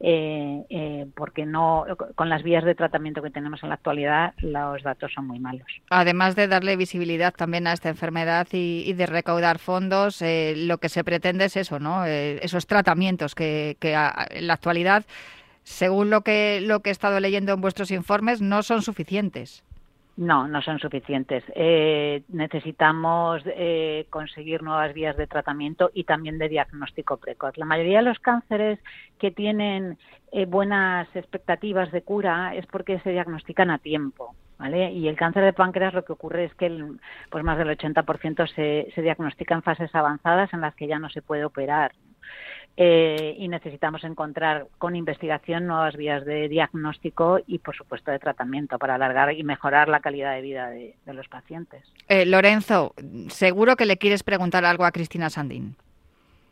[0.00, 1.84] eh, porque no,
[2.14, 5.66] con las vías de tratamiento que tenemos en la actualidad, los datos son muy malos.
[5.90, 10.22] Además de darle visibilidad también a esta enfermedad y, de recaudar fondos,
[10.56, 12.04] lo que se pretende es eso, ¿no?
[12.04, 15.04] esos tratamientos que en la actualidad
[15.64, 19.64] según lo que, lo que he estado leyendo en vuestros informes, no son suficientes.
[20.16, 21.42] No, no son suficientes.
[21.54, 27.56] Eh, necesitamos eh, conseguir nuevas vías de tratamiento y también de diagnóstico precoz.
[27.56, 28.78] La mayoría de los cánceres
[29.18, 29.96] que tienen
[30.30, 34.34] eh, buenas expectativas de cura es porque se diagnostican a tiempo.
[34.58, 34.92] ¿Vale?
[34.92, 37.00] Y el cáncer de páncreas lo que ocurre es que el,
[37.30, 41.08] pues más del 80% se, se diagnostica en fases avanzadas en las que ya no
[41.08, 41.90] se puede operar.
[42.76, 48.78] Eh, y necesitamos encontrar con investigación nuevas vías de diagnóstico y, por supuesto, de tratamiento
[48.78, 51.84] para alargar y mejorar la calidad de vida de, los pacientes.
[52.08, 52.94] Eh, Lorenzo,
[53.28, 55.76] seguro que le quieres preguntar algo a Cristina Sandín.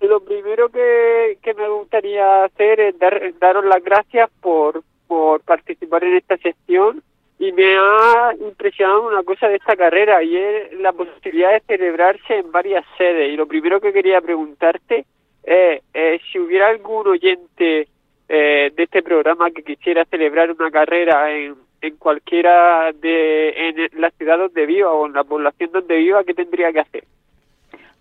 [0.01, 2.95] Lo primero que, me gustaría hacer es
[3.39, 7.03] daros las gracias por, por participar en esta sesión
[7.39, 12.37] y me ha impresionado una cosa de esta carrera y es la posibilidad de celebrarse
[12.37, 13.33] en varias sedes.
[13.33, 15.07] Y lo primero que quería preguntarte
[15.45, 17.89] eh, eh, si hubiera algún oyente
[18.29, 24.11] eh, de este programa que quisiera celebrar una carrera en, en cualquiera de en la
[24.11, 27.05] ciudad donde viva o en la población donde viva, ¿qué tendría que hacer?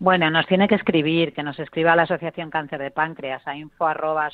[0.01, 3.57] Bueno, nos tiene que escribir, que nos escriba a la Asociación Cáncer de Páncreas, a
[3.57, 4.29] info arroba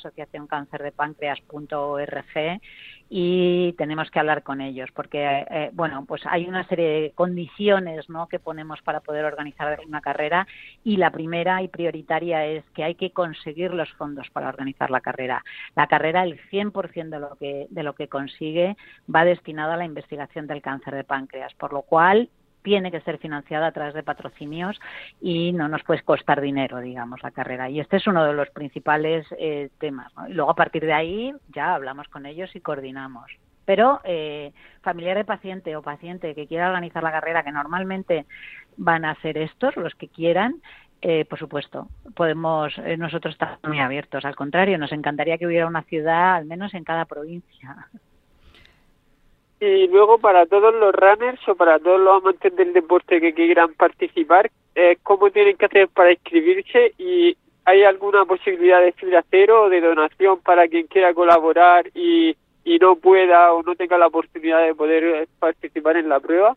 [3.08, 8.08] y tenemos que hablar con ellos porque, eh, bueno, pues hay una serie de condiciones
[8.08, 8.28] ¿no?
[8.28, 10.46] que ponemos para poder organizar una carrera
[10.84, 15.00] y la primera y prioritaria es que hay que conseguir los fondos para organizar la
[15.00, 15.44] carrera.
[15.74, 18.76] La carrera, el 100% de lo que, de lo que consigue
[19.12, 22.30] va destinado a la investigación del cáncer de páncreas, por lo cual
[22.66, 24.80] tiene que ser financiada a través de patrocinios
[25.20, 27.70] y no nos puede costar dinero, digamos, la carrera.
[27.70, 30.12] Y este es uno de los principales eh, temas.
[30.28, 33.30] Y luego a partir de ahí ya hablamos con ellos y coordinamos.
[33.66, 34.52] Pero eh,
[34.82, 38.26] familiar de paciente o paciente que quiera organizar la carrera, que normalmente
[38.76, 40.56] van a ser estos, los que quieran,
[41.02, 44.24] eh, por supuesto, podemos eh, nosotros estar muy abiertos.
[44.24, 47.88] Al contrario, nos encantaría que hubiera una ciudad, al menos en cada provincia.
[49.58, 53.72] Y luego para todos los runners o para todos los amantes del deporte que quieran
[53.74, 56.92] participar, eh, ¿cómo tienen que hacer para inscribirse?
[56.98, 62.36] ¿Y hay alguna posibilidad de fila cero o de donación para quien quiera colaborar y,
[62.64, 66.56] y no pueda o no tenga la oportunidad de poder eh, participar en la prueba?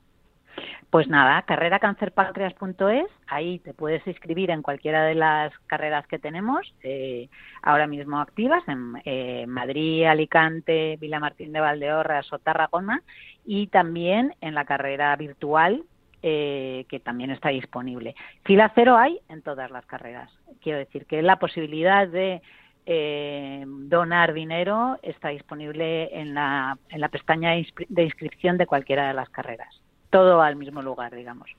[0.89, 7.29] Pues nada, carreracancerpancreas.es, ahí te puedes inscribir en cualquiera de las carreras que tenemos eh,
[7.61, 13.03] ahora mismo activas en eh, Madrid, Alicante, Villamartín de Valdeorras o Tarragona
[13.45, 15.83] y también en la carrera virtual
[16.23, 18.15] eh, que también está disponible.
[18.43, 20.31] Fila cero hay en todas las carreras.
[20.59, 22.41] Quiero decir que la posibilidad de
[22.87, 29.13] eh, donar dinero está disponible en la, en la pestaña de inscripción de cualquiera de
[29.13, 29.79] las carreras
[30.09, 31.49] todo al mismo lugar, digamos.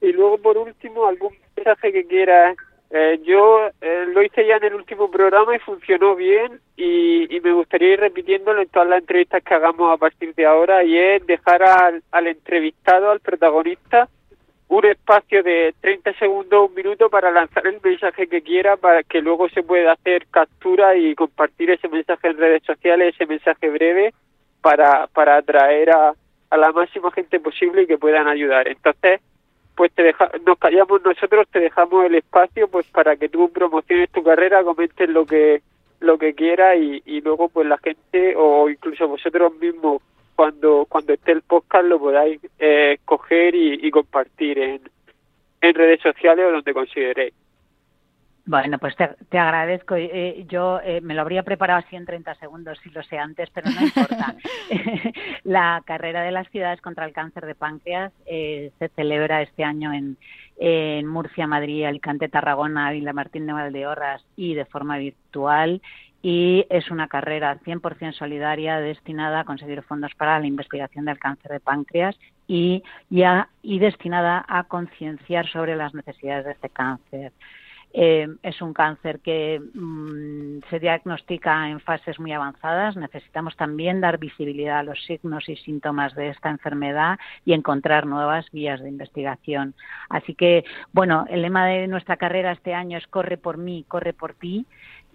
[0.00, 2.56] Y luego, por último, algún mensaje que quieras.
[2.90, 7.40] Eh, yo eh, lo hice ya en el último programa y funcionó bien y, y,
[7.40, 10.96] me gustaría ir repitiéndolo en todas las entrevistas que hagamos a partir de ahora y
[10.96, 14.08] es dejar al, al entrevistado, al protagonista,
[14.68, 19.20] un espacio de 30 segundos, un minuto para lanzar el mensaje que quiera para que
[19.20, 24.14] luego se pueda hacer captura y compartir ese mensaje en redes sociales, ese mensaje breve
[24.60, 26.14] para, para atraer a,
[26.50, 28.68] a la máxima gente posible y que puedan ayudar.
[28.68, 29.20] Entonces,
[29.74, 34.10] pues te deja, nos callamos nosotros, te dejamos el espacio pues para que tú promociones
[34.10, 35.62] tu carrera, comentes lo que
[36.00, 40.02] lo que quieras y, y luego pues la gente o incluso vosotros mismos
[40.34, 44.80] cuando cuando esté el podcast lo podáis eh, coger y, y compartir en,
[45.60, 47.34] en redes sociales o donde consideréis.
[48.46, 49.96] Bueno, pues te, te agradezco.
[49.96, 53.50] Eh, yo eh, me lo habría preparado así en 30 segundos si lo sé antes,
[53.50, 54.36] pero no importa.
[55.44, 59.92] la carrera de las ciudades contra el cáncer de páncreas eh, se celebra este año
[59.92, 60.16] en,
[60.58, 65.82] en Murcia, Madrid, Alicante, Tarragona, Villa Martín de Valdeorras y de forma virtual.
[66.22, 71.50] Y es una carrera 100% solidaria destinada a conseguir fondos para la investigación del cáncer
[71.50, 72.16] de páncreas
[72.46, 77.32] y, ya, y destinada a concienciar sobre las necesidades de este cáncer.
[77.92, 82.96] Eh, es un cáncer que mmm, se diagnostica en fases muy avanzadas.
[82.96, 88.50] Necesitamos también dar visibilidad a los signos y síntomas de esta enfermedad y encontrar nuevas
[88.50, 89.74] vías de investigación.
[90.10, 94.12] Así que, bueno, el lema de nuestra carrera este año es corre por mí, corre
[94.12, 94.66] por ti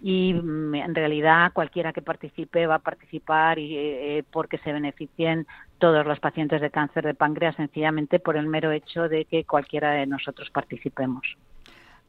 [0.02, 5.46] y mm, en realidad cualquiera que participe va a participar y, eh, porque se beneficien
[5.78, 9.92] todos los pacientes de cáncer de páncreas sencillamente por el mero hecho de que cualquiera
[9.92, 11.36] de nosotros participemos.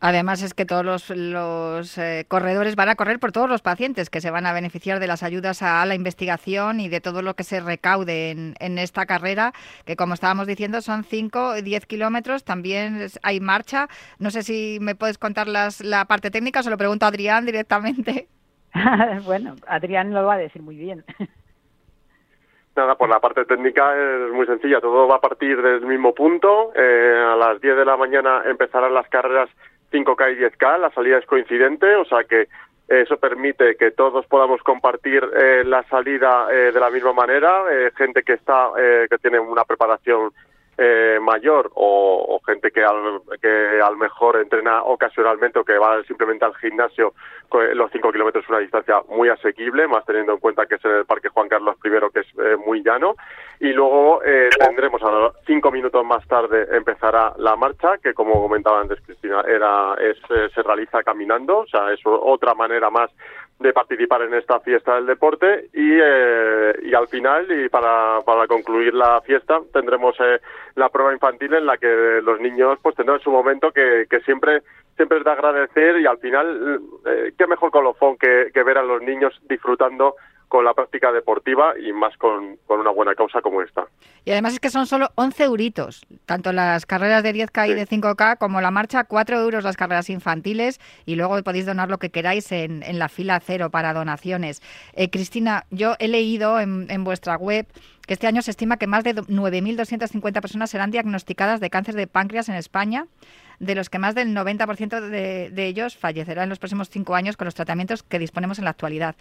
[0.06, 4.10] Además es que todos los, los eh, corredores van a correr por todos los pacientes
[4.10, 7.36] que se van a beneficiar de las ayudas a, la investigación y de todo lo
[7.36, 9.54] que se recaude en, en esta carrera,
[9.86, 13.88] que como estábamos diciendo son 5, 10 kilómetros, también hay marcha.
[14.20, 17.46] No sé si me puedes contar las, la parte técnica, se lo pregunto a Adrián
[17.46, 18.28] directamente.
[19.24, 21.06] bueno, Adrián lo va a decir muy bien.
[22.76, 26.74] Nada, pues la parte técnica es muy sencilla, todo va a partir del mismo punto.
[26.76, 29.48] Eh, a las 10 de la mañana empezarán las carreras
[29.94, 32.48] 5K y 10K, la salida es coincidente, o sea que
[32.88, 37.92] eso permite que todos podamos compartir eh, la salida eh, de la misma manera, eh,
[37.96, 40.32] gente que está eh, que tiene una preparación
[40.78, 46.46] eh, mayor o, gente que al, que al mejor entrena ocasionalmente o que va simplemente
[46.46, 47.14] al gimnasio,
[47.74, 50.92] los 5 kilómetros es una distancia muy asequible, más teniendo en cuenta que es en
[50.92, 53.16] el Parque Juan Carlos I, que es eh, muy llano.
[53.60, 58.82] Y luego eh, tendremos a cinco minutos más tarde empezará la marcha, que como comentaba
[58.82, 63.12] antes Cristina, era es, eh, se realiza caminando, o sea, es otra manera más
[63.60, 68.48] de participar en esta fiesta del deporte y, eh, y al final y para, para
[68.48, 70.40] concluir la fiesta tendremos eh,
[70.76, 74.64] la prueba infantil en la que los niños pues tendrán su momento que, que siempre
[74.96, 78.84] siempre es de agradecer y al final eh, qué mejor colofón que, que ver a
[78.84, 80.16] los niños disfrutando
[80.54, 83.88] con la práctica deportiva y más con, con, una buena causa como esta.
[84.24, 87.72] Y además es que son solo 11 euritos, tanto las carreras de 10K sí.
[87.72, 91.90] y de 5K como la marcha, 4 euros las carreras infantiles y luego podéis donar
[91.90, 94.62] lo que queráis en, en la fila cero para donaciones.
[94.94, 97.66] Eh, Cristina, yo he leído en, en vuestra web
[98.06, 102.06] que este año se estima que más de 9.250 personas serán diagnosticadas de cáncer de
[102.06, 103.08] páncreas en España,
[103.60, 107.38] de los que más del 90% de, de ellos fallecerán en los próximos cinco años
[107.38, 109.16] con los tratamientos que disponemos en la actualidad.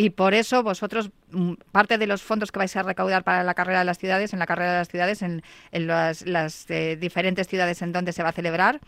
[0.00, 3.54] Y por eso vosotros, mm, parte de los fondos que vais a recaudar para la
[3.54, 7.82] carrera de las ciudades, en la carrera de las ciudades, en, las, eh, diferentes ciudades
[7.82, 8.80] en donde se va a celebrar,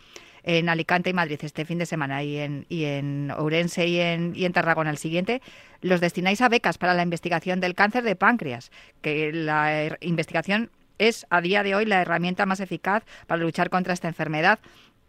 [0.44, 4.34] en Alicante y Madrid este fin de semana y en, y en Ourense y en,
[4.36, 5.42] y en Tarragona el siguiente,
[5.82, 8.70] los destináis a becas para la investigación del cáncer de páncreas,
[9.02, 10.70] que la investigación
[11.00, 14.60] es a día de hoy la herramienta más eficaz para luchar contra esta enfermedad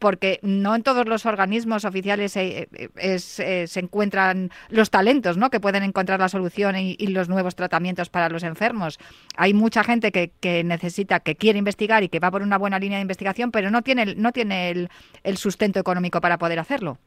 [0.02, 3.20] porque no en todos los organismos oficiales eh, eh, eh,
[3.68, 5.52] se encuentran los talentos ¿no?
[5.52, 8.98] que pueden encontrar la solución y, los nuevos tratamientos para los enfermos.
[9.38, 12.98] Hay mucha gente que, necesita, que quiere investigar y que va por una buena línea
[12.98, 14.88] de investigación, pero no tiene, no tiene
[15.24, 16.98] el sustento económico para poder hacerlo.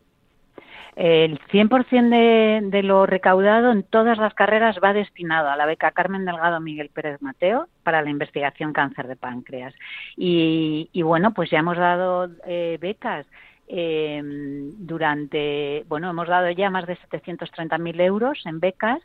[0.97, 5.91] El 100% de, de lo recaudado en todas las carreras va destinado a la beca
[5.91, 9.75] Carmen Delgado Miguel Pérez Mateo para la investigación cáncer de páncreas.
[10.17, 13.27] Y, bueno, pues ya hemos dado eh, becas
[13.67, 19.01] eh, durante, bueno, hemos dado ya más de 730.000 euros en becas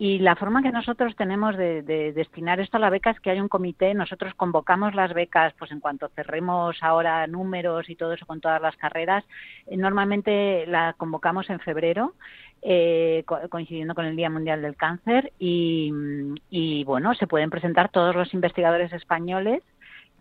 [0.00, 3.38] y la forma que nosotros tenemos de, destinar esto a la beca es que hay
[3.38, 8.24] un comité, nosotros convocamos las becas, pues en cuanto cerremos ahora números y todo eso
[8.24, 9.26] con todas las carreras,
[9.66, 12.14] eh, normalmente la convocamos en febrero,
[12.62, 18.32] eh, coincidiendo con el Día Mundial del Cáncer, y, bueno, se pueden presentar todos los
[18.32, 19.62] investigadores españoles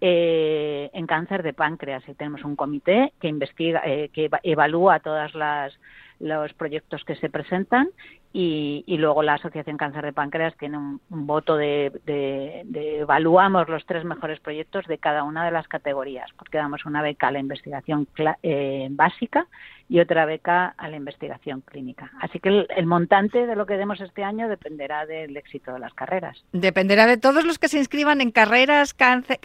[0.02, 2.04] eh, en cáncer de páncreas.
[2.06, 5.74] Y tenemos un comité que investiga, que evalúa todas las
[6.20, 7.88] los proyectos que se presentan
[8.32, 11.92] y, luego la Asociación Cáncer de Páncreas tiene un, voto de,
[13.00, 17.30] evaluamos los tres mejores proyectos de cada una de las categorías, porque damos una beca
[17.30, 18.08] a la investigación
[18.44, 19.48] eh, básica
[19.90, 22.12] y otra beca a la investigación clínica.
[22.22, 25.96] Así que el, montante de lo que demos este año dependerá del éxito de las
[25.96, 26.46] carreras.
[26.52, 29.40] Dependerá de todos los que se inscriban en carreras cáncer.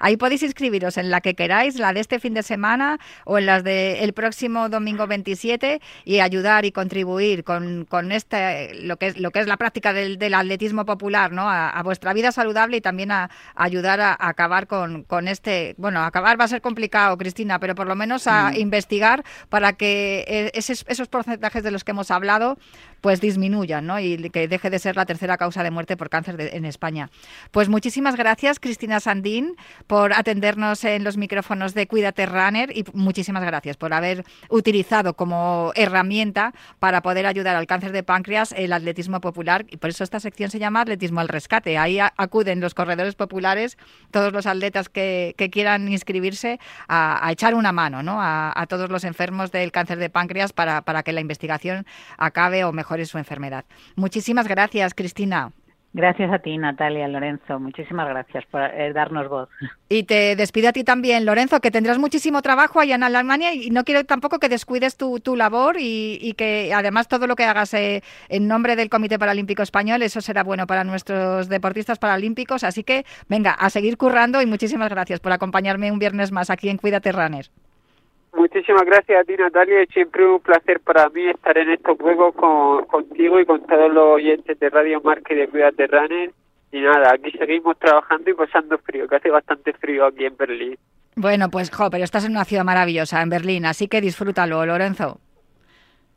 [0.00, 3.46] Ahí podéis inscribiros en la que queráis, la de este fin de semana o en
[3.46, 9.18] las del próximo domingo 27 y ayudar y contribuir con, con este, lo, que es,
[9.18, 11.48] lo que es la práctica del, atletismo popular, ¿no?
[11.48, 16.40] A, vuestra vida saludable y también a, ayudar a, acabar con, con este, bueno, acabar
[16.40, 18.56] va a ser complicado, Cristina, pero por lo menos a mm.
[18.56, 22.58] investigar para que eh, esos, esos porcentajes de los que hemos hablado
[23.04, 24.00] pues disminuyan ¿no?
[24.00, 27.10] y que deje de ser la tercera causa de muerte por cáncer en España.
[27.50, 29.56] Pues muchísimas gracias, Cristina Sandín,
[29.86, 35.72] por atendernos en los micrófonos de Cuídate Runner y muchísimas gracias por haber utilizado como
[35.74, 40.20] herramienta para poder ayudar al cáncer de páncreas el atletismo popular y por eso esta
[40.20, 41.76] sección se llama Atletismo al Rescate.
[41.76, 43.76] Ahí acuden los corredores populares,
[44.10, 48.16] todos los atletas que, quieran inscribirse a, echar una mano ¿no?
[48.20, 51.86] a, todos los enfermos del cáncer de páncreas para, para que la investigación
[52.16, 53.64] acabe o mejor su enfermedad.
[53.96, 55.52] Muchísimas gracias, Cristina.
[55.94, 57.60] Gracias a ti, Natalia, Lorenzo.
[57.60, 59.48] Muchísimas gracias por eh, darnos voz.
[59.88, 63.70] Y te despido a ti también, Lorenzo, que tendrás muchísimo trabajo allá en Alemania y
[63.70, 68.02] no quiero tampoco que descuides tu, labor y, que además todo lo que hagas eh,
[68.28, 72.64] en nombre del Comité Paralímpico Español, eso será bueno para nuestros deportistas paralímpicos.
[72.64, 76.70] Así que venga, a seguir currando y muchísimas gracias por acompañarme un viernes más aquí
[76.70, 77.46] en Cuídate Runner.
[78.36, 79.82] Muchísimas gracias a ti, Natalia.
[79.82, 83.92] Es siempre un placer para mí estar en estos juegos con, contigo y con todos
[83.92, 86.30] los oyentes de Radio Marque de Cuídate Runner.
[86.72, 90.76] Y nada, aquí seguimos trabajando y pasando frío, que hace bastante frío aquí en Berlín.
[91.14, 95.20] Bueno, pues, jo, pero estás en una ciudad maravillosa, en Berlín, así que disfrútalo, Lorenzo.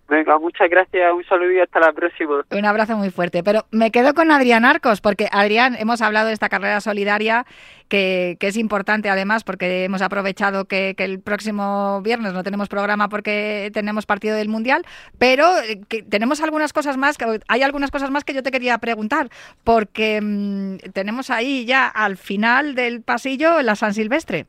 [0.09, 2.41] Venga, muchas gracias, un saludo y hasta la próxima.
[2.49, 3.43] Un abrazo muy fuerte.
[3.43, 7.45] Pero me quedo con Adrián Arcos, porque Adrián, hemos hablado de esta carrera solidaria
[7.89, 13.69] que, es importante además, porque hemos aprovechado que, el próximo viernes no tenemos programa porque
[13.73, 14.85] tenemos partido del Mundial,
[15.17, 18.77] pero eh, que tenemos algunas cosas más, hay algunas cosas más que yo te quería
[18.77, 19.29] preguntar,
[19.63, 24.45] porque mm, tenemos ahí ya al final del pasillo la San Silvestre.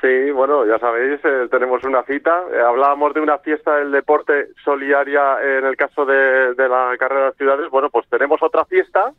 [0.00, 2.44] Sí, bueno, ya sabéis, eh, tenemos una cita.
[2.52, 7.36] Eh, hablábamos de una fiesta del deporte solidaria en el caso de, la carrera de
[7.36, 7.68] ciudades.
[7.70, 9.12] Bueno, pues tenemos otra fiesta,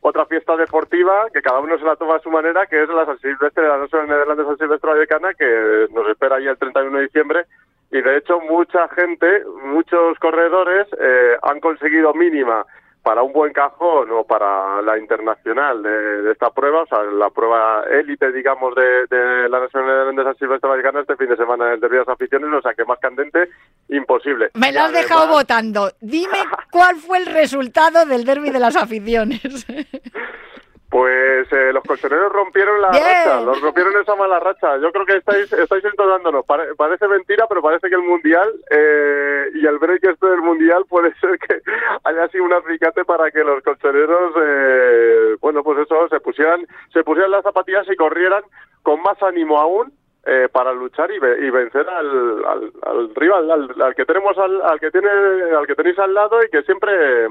[0.00, 3.04] otra fiesta deportiva que cada uno se la toma a su manera, que es la
[3.04, 7.04] San Silvestre, la Nación Nederlanda San Silvestre Vallecana, que nos espera ahí el 31 de
[7.04, 7.44] diciembre.
[7.90, 12.64] Y de hecho, mucha gente, muchos corredores eh, han conseguido mínima
[13.02, 17.84] para un buen cajón o para la internacional de, esta prueba, o sea, la prueba
[17.90, 21.80] élite, digamos, de, la Nacional de San Silvestre Vaticana este fin de semana en el
[21.80, 23.48] Derby de las Aficiones, o sea, que más candente,
[23.88, 24.50] imposible.
[24.54, 25.90] Me lo has dejado votando.
[26.00, 26.38] Dime
[26.70, 29.66] cuál fue el resultado del Derby de las Aficiones.
[30.92, 33.02] Pues eh, los colchoneros rompieron la Bien.
[33.02, 34.76] racha, los rompieron esa mala racha.
[34.76, 36.44] Yo creo que estáis, estáis entonándonos.
[36.44, 40.84] Pare- parece mentira, pero parece que el Mundial eh, y el break este del Mundial
[40.86, 41.62] puede ser que
[42.04, 47.02] haya sido un acicate para que los colchoneros, eh, bueno, pues eso, se pusieran, se
[47.02, 48.42] pusieran las zapatillas y corrieran
[48.82, 49.94] con más ánimo aún
[50.26, 54.36] eh, para luchar y, ve- y vencer al, al, al rival, al, al que tenemos,
[54.36, 57.28] al, al que tiene, al que tenéis al lado y que siempre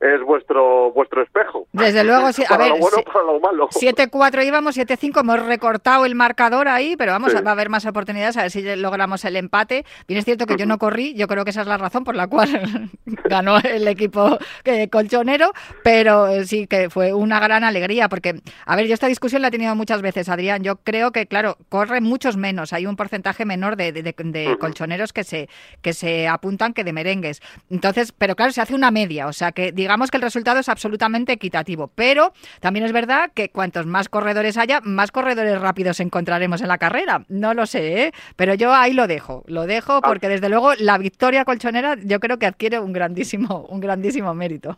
[0.00, 1.66] es vuestro vuestro espejo.
[1.72, 2.44] Desde luego, sí.
[2.44, 3.04] A para ver, lo bueno, sí.
[3.04, 3.68] para lo malo.
[3.70, 7.38] 7-4 íbamos, 7-5 hemos recortado el marcador ahí, pero vamos, Sí.
[7.44, 9.84] va a haber más oportunidades a ver si logramos el empate.
[10.06, 12.14] Bien es cierto que yo no corrí, yo creo que esa es la razón por
[12.16, 12.48] la cual
[13.24, 18.76] ganó el equipo eh, colchonero, pero eh, sí que fue una gran alegría, porque, a
[18.76, 22.04] ver, yo esta discusión la he tenido muchas veces, Adrián, yo creo que, claro, corren
[22.04, 25.48] muchos menos, hay un porcentaje menor de, de- de- colchoneros que se,
[25.82, 27.40] que se apuntan que de merengues.
[27.68, 30.68] Entonces, pero claro, se hace una media, o sea que digamos que el resultado es
[30.68, 36.60] absolutamente equitativo, pero también es verdad que cuantos más corredores haya, más corredores rápidos encontraremos
[36.60, 37.24] en la carrera.
[37.28, 38.12] No lo sé, ¿eh?
[38.36, 42.38] pero yo ahí lo dejo, lo dejo porque desde luego la victoria colchonera yo creo
[42.38, 44.76] que adquiere un grandísimo, un grandísimo mérito.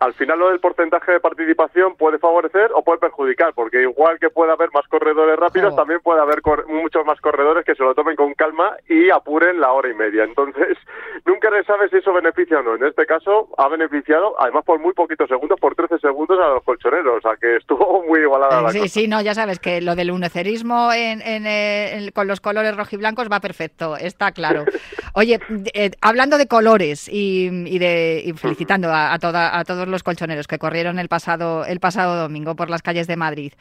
[0.00, 4.30] Al final lo del porcentaje de participación puede favorecer o puede perjudicar, porque igual que
[4.30, 7.96] puede haber más corredores rápidos, también puede haber cor- muchos más corredores que se lo
[7.96, 10.22] tomen con calma y apuren la hora y media.
[10.22, 10.78] Entonces,
[11.26, 12.76] nunca se sabe si eso beneficia o no.
[12.76, 16.62] En este caso, ha beneficiado, además por muy poquitos segundos, por 13 segundos a los
[16.62, 18.88] colchoneros, o sea que estuvo muy igualada la Sí, cosa.
[18.90, 22.76] sí, no, ya sabes que lo del unocerismo en, en, eh, en- con los colores
[22.76, 24.64] rojiblancos va perfecto, está claro.
[25.14, 25.40] Oye,
[25.74, 30.02] eh, hablando de colores y, y de y felicitando a, a toda- a todos los
[30.02, 33.52] colchoneros que corrieron el pasado el pasado domingo por las calles de Madrid,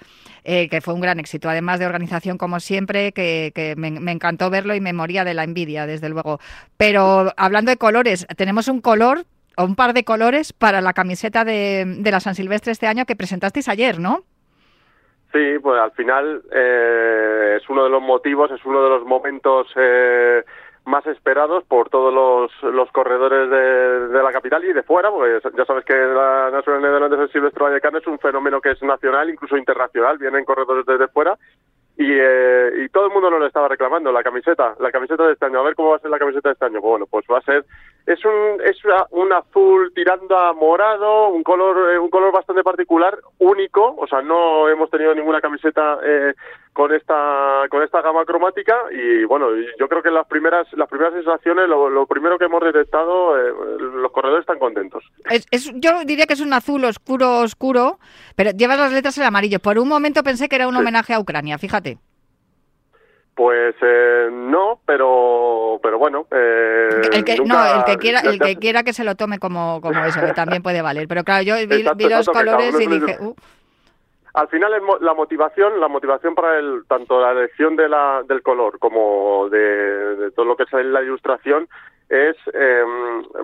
[0.43, 4.12] eh, que fue un gran éxito, además de organización como siempre, que, que me, me
[4.12, 6.39] encantó verlo y me moría de la envidia, desde luego.
[6.78, 9.26] Pero hablando de colores, tenemos un color
[9.56, 13.06] o un par de colores para la camiseta de, de la San Silvestre este año
[13.06, 14.24] que presentasteis ayer, ¿no?
[15.34, 19.68] Sí, pues al final eh, es uno de los motivos, es uno de los momentos
[19.76, 20.43] eh,
[20.88, 25.40] más esperados por todos los, los corredores de, de la capital y de fuera, porque
[25.56, 29.30] ya sabes que la National Netherlands de Silvestre Vallecano es un fenómeno que es nacional,
[29.30, 31.38] incluso internacional, vienen corredores desde fuera
[31.98, 35.34] y, eh, y todo el mundo nos lo estaba reclamando, la camiseta, la camiseta de
[35.34, 36.80] este año, a ver cómo va a ser la camiseta de este año.
[36.80, 37.66] Bueno, pues va a ser,
[38.08, 38.78] es un, es
[39.12, 44.22] un azul tirando a morado, un color, eh, un color bastante particular, único, o sea,
[44.22, 46.34] no hemos tenido ninguna camiseta eh,
[46.74, 49.47] con esta, con esta gama cromática y bueno,
[49.80, 53.53] yo creo que las primeras, las primeras sensaciones, lo, lo primero que hemos detectado, eh,
[53.80, 55.03] los corredores están contentos.
[55.30, 57.99] Es, es- yo diría que es un azul oscuro, oscuro,
[58.36, 59.60] pero lleva las letras en amarillo.
[59.60, 60.80] Por un momento pensé que era un Sí.
[60.82, 61.97] homenaje a Ucrania, fíjate.
[63.38, 66.26] Pues eh, no, pero pero bueno.
[66.32, 69.38] Eh, El que, nunca- no, el que quiera, el que quiera que se lo tome
[69.38, 71.08] como, como eso, que también puede valer.
[71.08, 73.36] Pero claro, yo vi, Exacto, vi los exacto, colores y dije, uh,
[74.34, 74.72] Al final
[75.02, 79.60] la motivación, la motivación para el tanto la elección de la, del color como de,
[80.16, 81.70] de todo lo que es la ilustración
[82.10, 82.84] es eh,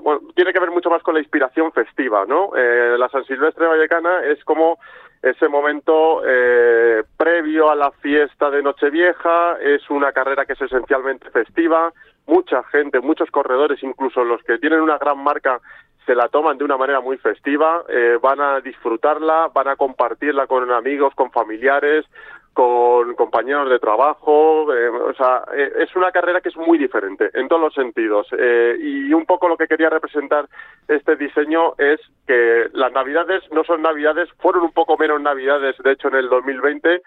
[0.01, 2.51] bueno, tiene que ver mucho más con la inspiración festiva, ¿no?
[2.55, 4.79] Eh, la San Silvestre Vallecana es como
[5.23, 11.29] ese momento eh, previo a la fiesta de Nochevieja, es una carrera que es esencialmente
[11.31, 11.93] festiva,
[12.27, 15.61] mucha gente, muchos corredores, incluso los que tienen una gran marca,
[16.05, 20.45] se la toman de una manera muy festiva, eh, van a disfrutarla, van a compartirla
[20.45, 22.05] con amigos, con familiares,
[22.53, 27.29] con compañeros de trabajo, eh, o sea, eh, es una carrera que es muy diferente
[27.33, 28.27] en todos los sentidos.
[28.37, 30.45] eh, y un poco lo que quería representar
[30.87, 35.91] este diseño es que las navidades no son navidades, fueron un poco menos navidades, de
[35.91, 37.01] hecho, en el 2020,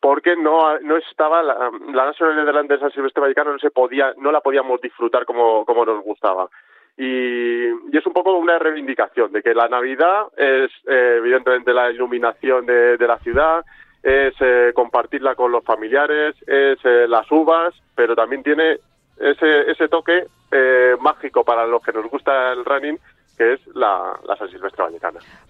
[0.00, 4.12] porque no, no estaba la, la National Netherlands de San Silvestre Vallecano no se podía,
[4.18, 6.48] no la podíamos disfrutar como, como nos gustaba.
[6.96, 11.90] Y, y es un poco una reivindicación de que la Navidad es eh, evidentemente la
[11.90, 13.64] iluminación de, de la ciudad,
[14.02, 18.78] es eh, compartirla con los familiares, es eh, las uvas, pero también tiene
[19.18, 22.98] ese, ese toque eh, mágico para los que nos gusta el running,
[23.38, 24.68] que es la, la San Silvestre.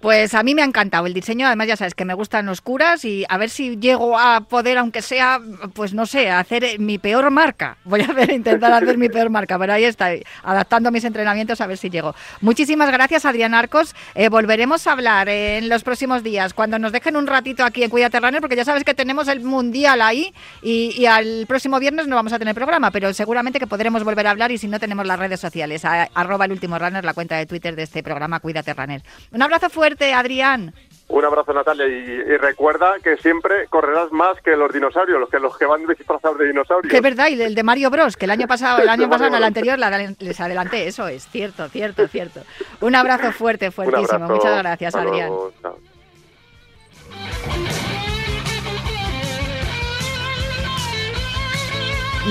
[0.01, 3.05] Pues a mí me ha encantado el diseño, además ya sabes que me gustan oscuras
[3.05, 5.41] y a ver si llego a poder, aunque sea,
[5.74, 7.76] pues no sé, hacer eh, mi peor marca.
[7.84, 10.11] Voy a hacer, intentar hacer mi peor marca, pero ahí está,
[10.43, 12.14] adaptando mis entrenamientos a ver si llego.
[12.41, 13.95] Muchísimas gracias, Adrián Arcos.
[14.14, 17.82] Eh, volveremos a hablar eh, en los próximos días, cuando nos dejen un ratito aquí
[17.82, 20.32] en Cuídate Runner, porque ya sabes que tenemos el Mundial ahí
[20.62, 24.26] y, y al próximo viernes no vamos a tener programa, pero seguramente que podremos volver
[24.26, 27.36] a hablar y si no tenemos las redes sociales, arroba el último runner, la cuenta
[27.36, 29.00] de Twitter de este programa Cuídate Runner.
[29.32, 30.74] Un abrazo fuerte, Adrián.
[31.08, 35.38] Un abrazo, Natalia, y, y recuerda que siempre correrás más que los dinosaurios, los que
[35.38, 36.90] los que van disfrazados de dinosaurios.
[36.90, 39.28] Que es verdad, y el de Mario Bros, que el año pasado, el año pasado,
[39.30, 42.42] en el anterior, la les adelanté, eso es, cierto, cierto, cierto.
[42.82, 44.12] Un abrazo fuerte, fuertísimo.
[44.12, 44.34] abrazo.
[44.34, 45.30] Muchas gracias, Adrián.
[45.62, 45.78] Chao.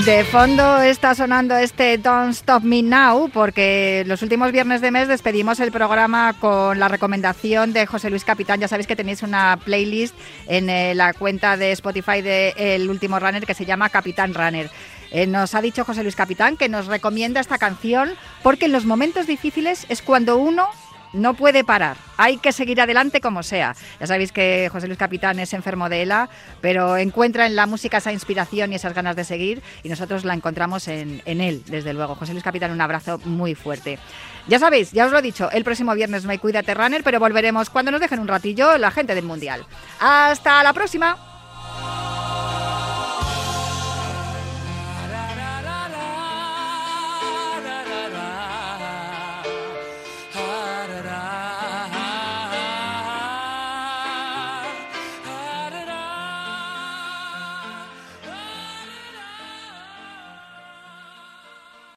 [0.06, 5.08] De fondo está sonando este Don't Stop Me Now porque los últimos viernes de mes
[5.08, 8.60] despedimos el programa con la recomendación de José Luis Capitán.
[8.60, 10.16] Ya sabéis que tenéis una playlist
[10.48, 14.70] en eh, la cuenta de Spotify de El Último Runner que se llama Capitán Runner.
[15.12, 18.12] Eh, nos ha dicho José Luis Capitán que nos recomienda esta canción
[18.44, 20.68] porque en los momentos difíciles es cuando uno
[21.14, 21.98] no puede parar.
[22.18, 23.76] Hay que seguir adelante como sea.
[24.00, 26.30] Ya sabéis que José Luis Capitán es enfermo de ELA,
[26.62, 30.34] pero encuentra en la música esa inspiración y esas ganas de seguir y nosotros la
[30.34, 32.16] encontramos en, en él, desde luego.
[32.16, 34.00] José Luis Capitán, un abrazo muy fuerte.
[34.48, 37.20] Ya sabéis, ya os lo he dicho, el próximo viernes no hay Cuídate Runner, pero
[37.20, 39.66] volveremos cuando nos dejen un ratillo la gente del Mundial.
[40.00, 41.37] ¡Hasta la próxima!